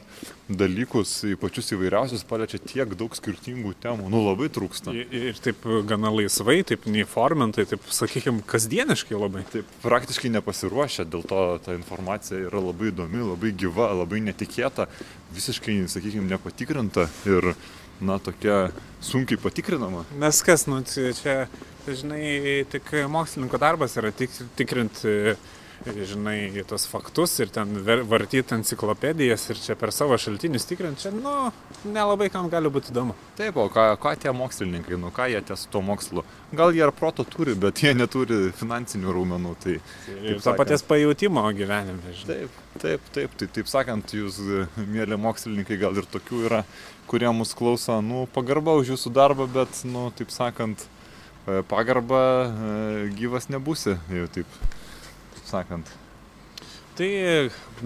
[0.50, 4.94] dalykus, pačius įvairiausius, paliečia tiek daug skirtingų temų, nu labai trūksta.
[4.96, 9.44] Ir, ir taip gana laisvai, taip neįformintai, taip sakykime, kasdieniškai labai.
[9.52, 14.90] Taip, praktiškai nepasiruošę, dėl to ta informacija yra labai įdomi, labai gyva, labai netikėta,
[15.36, 17.52] visiškai, sakykime, nepatikrinta ir,
[18.00, 18.70] na, tokia
[19.04, 20.04] sunkiai patikrinama.
[20.20, 21.46] Nes kas, nu, čia
[21.88, 25.34] žinai, tik mokslininko darbas yra tik, tikrinti,
[25.86, 27.72] žinai, tos faktus ir ten
[28.08, 31.50] vartyti enciklopedijas ir čia per savo šaltinius tikrinti, čia, nu,
[31.88, 33.16] nelabai kam gali būti įdomu.
[33.38, 36.24] Taip, o ką, ką tie mokslininkai, nu, ką jie ties tuo mokslu?
[36.56, 39.56] Gal jie ir proto turi, bet jie neturi finansinių raumenų.
[39.64, 39.78] Tai,
[40.20, 42.42] ir to paties pajūtimo gyvenime, žinai.
[42.44, 44.42] Taip, taip, taip, tai taip sakant, jūs,
[44.76, 46.64] mėly mokslininkai, gal ir tokių yra,
[47.10, 50.86] kurie mus klauso, nu, pagarba už jūsų darbą, bet, nu, taip sakant,
[51.48, 54.56] E, pagarbą e, gyvas nebūsi, jau taip,
[55.34, 55.92] taip sakant.
[56.98, 57.08] Tai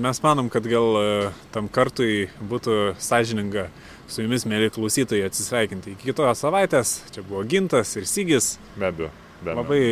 [0.03, 1.09] mes manom, kad gal e,
[1.55, 3.69] tam kartui būtų sąžininga
[4.11, 5.95] su jumis, mėly klausytojai, atsisveikinti.
[5.95, 6.97] Iki kitos savaitės.
[7.15, 8.57] Čia buvo Gintas ir Sygis.
[8.77, 9.13] Be abejo.
[9.45, 9.55] Be.
[9.55, 9.83] Labai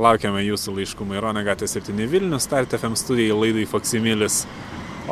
[0.00, 4.42] laukiame jūsų laiškų Maironė Gatė 7 Vilnius, Start FM studijai laidai Faksimilis.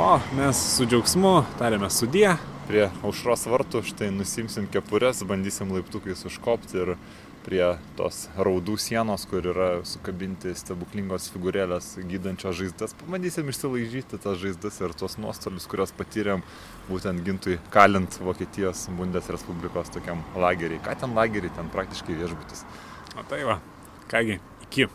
[0.00, 2.32] O mes su džiaugsmu tarėme sudie.
[2.68, 6.94] Prie aušros vartų štai nusimsim kepures, bandysim laiptukais užkopti ir
[7.42, 7.64] prie
[7.98, 12.94] tos raudų sienos, kur yra sukabinti stebuklingos figūrėlės gydančios žaizdas.
[13.02, 16.46] Pabandysim išsilaižyti tas žaizdas ir tuos nuostolius, kuriuos patyrėm
[16.86, 20.82] būtent gintui kalint Vokietijos Bundesrespublikos tokiam lageriai.
[20.86, 22.66] Ką ten lageriai, ten praktiškai viešbutis.
[23.18, 23.58] O tai va,
[24.12, 24.38] kągi,
[24.68, 24.92] iki.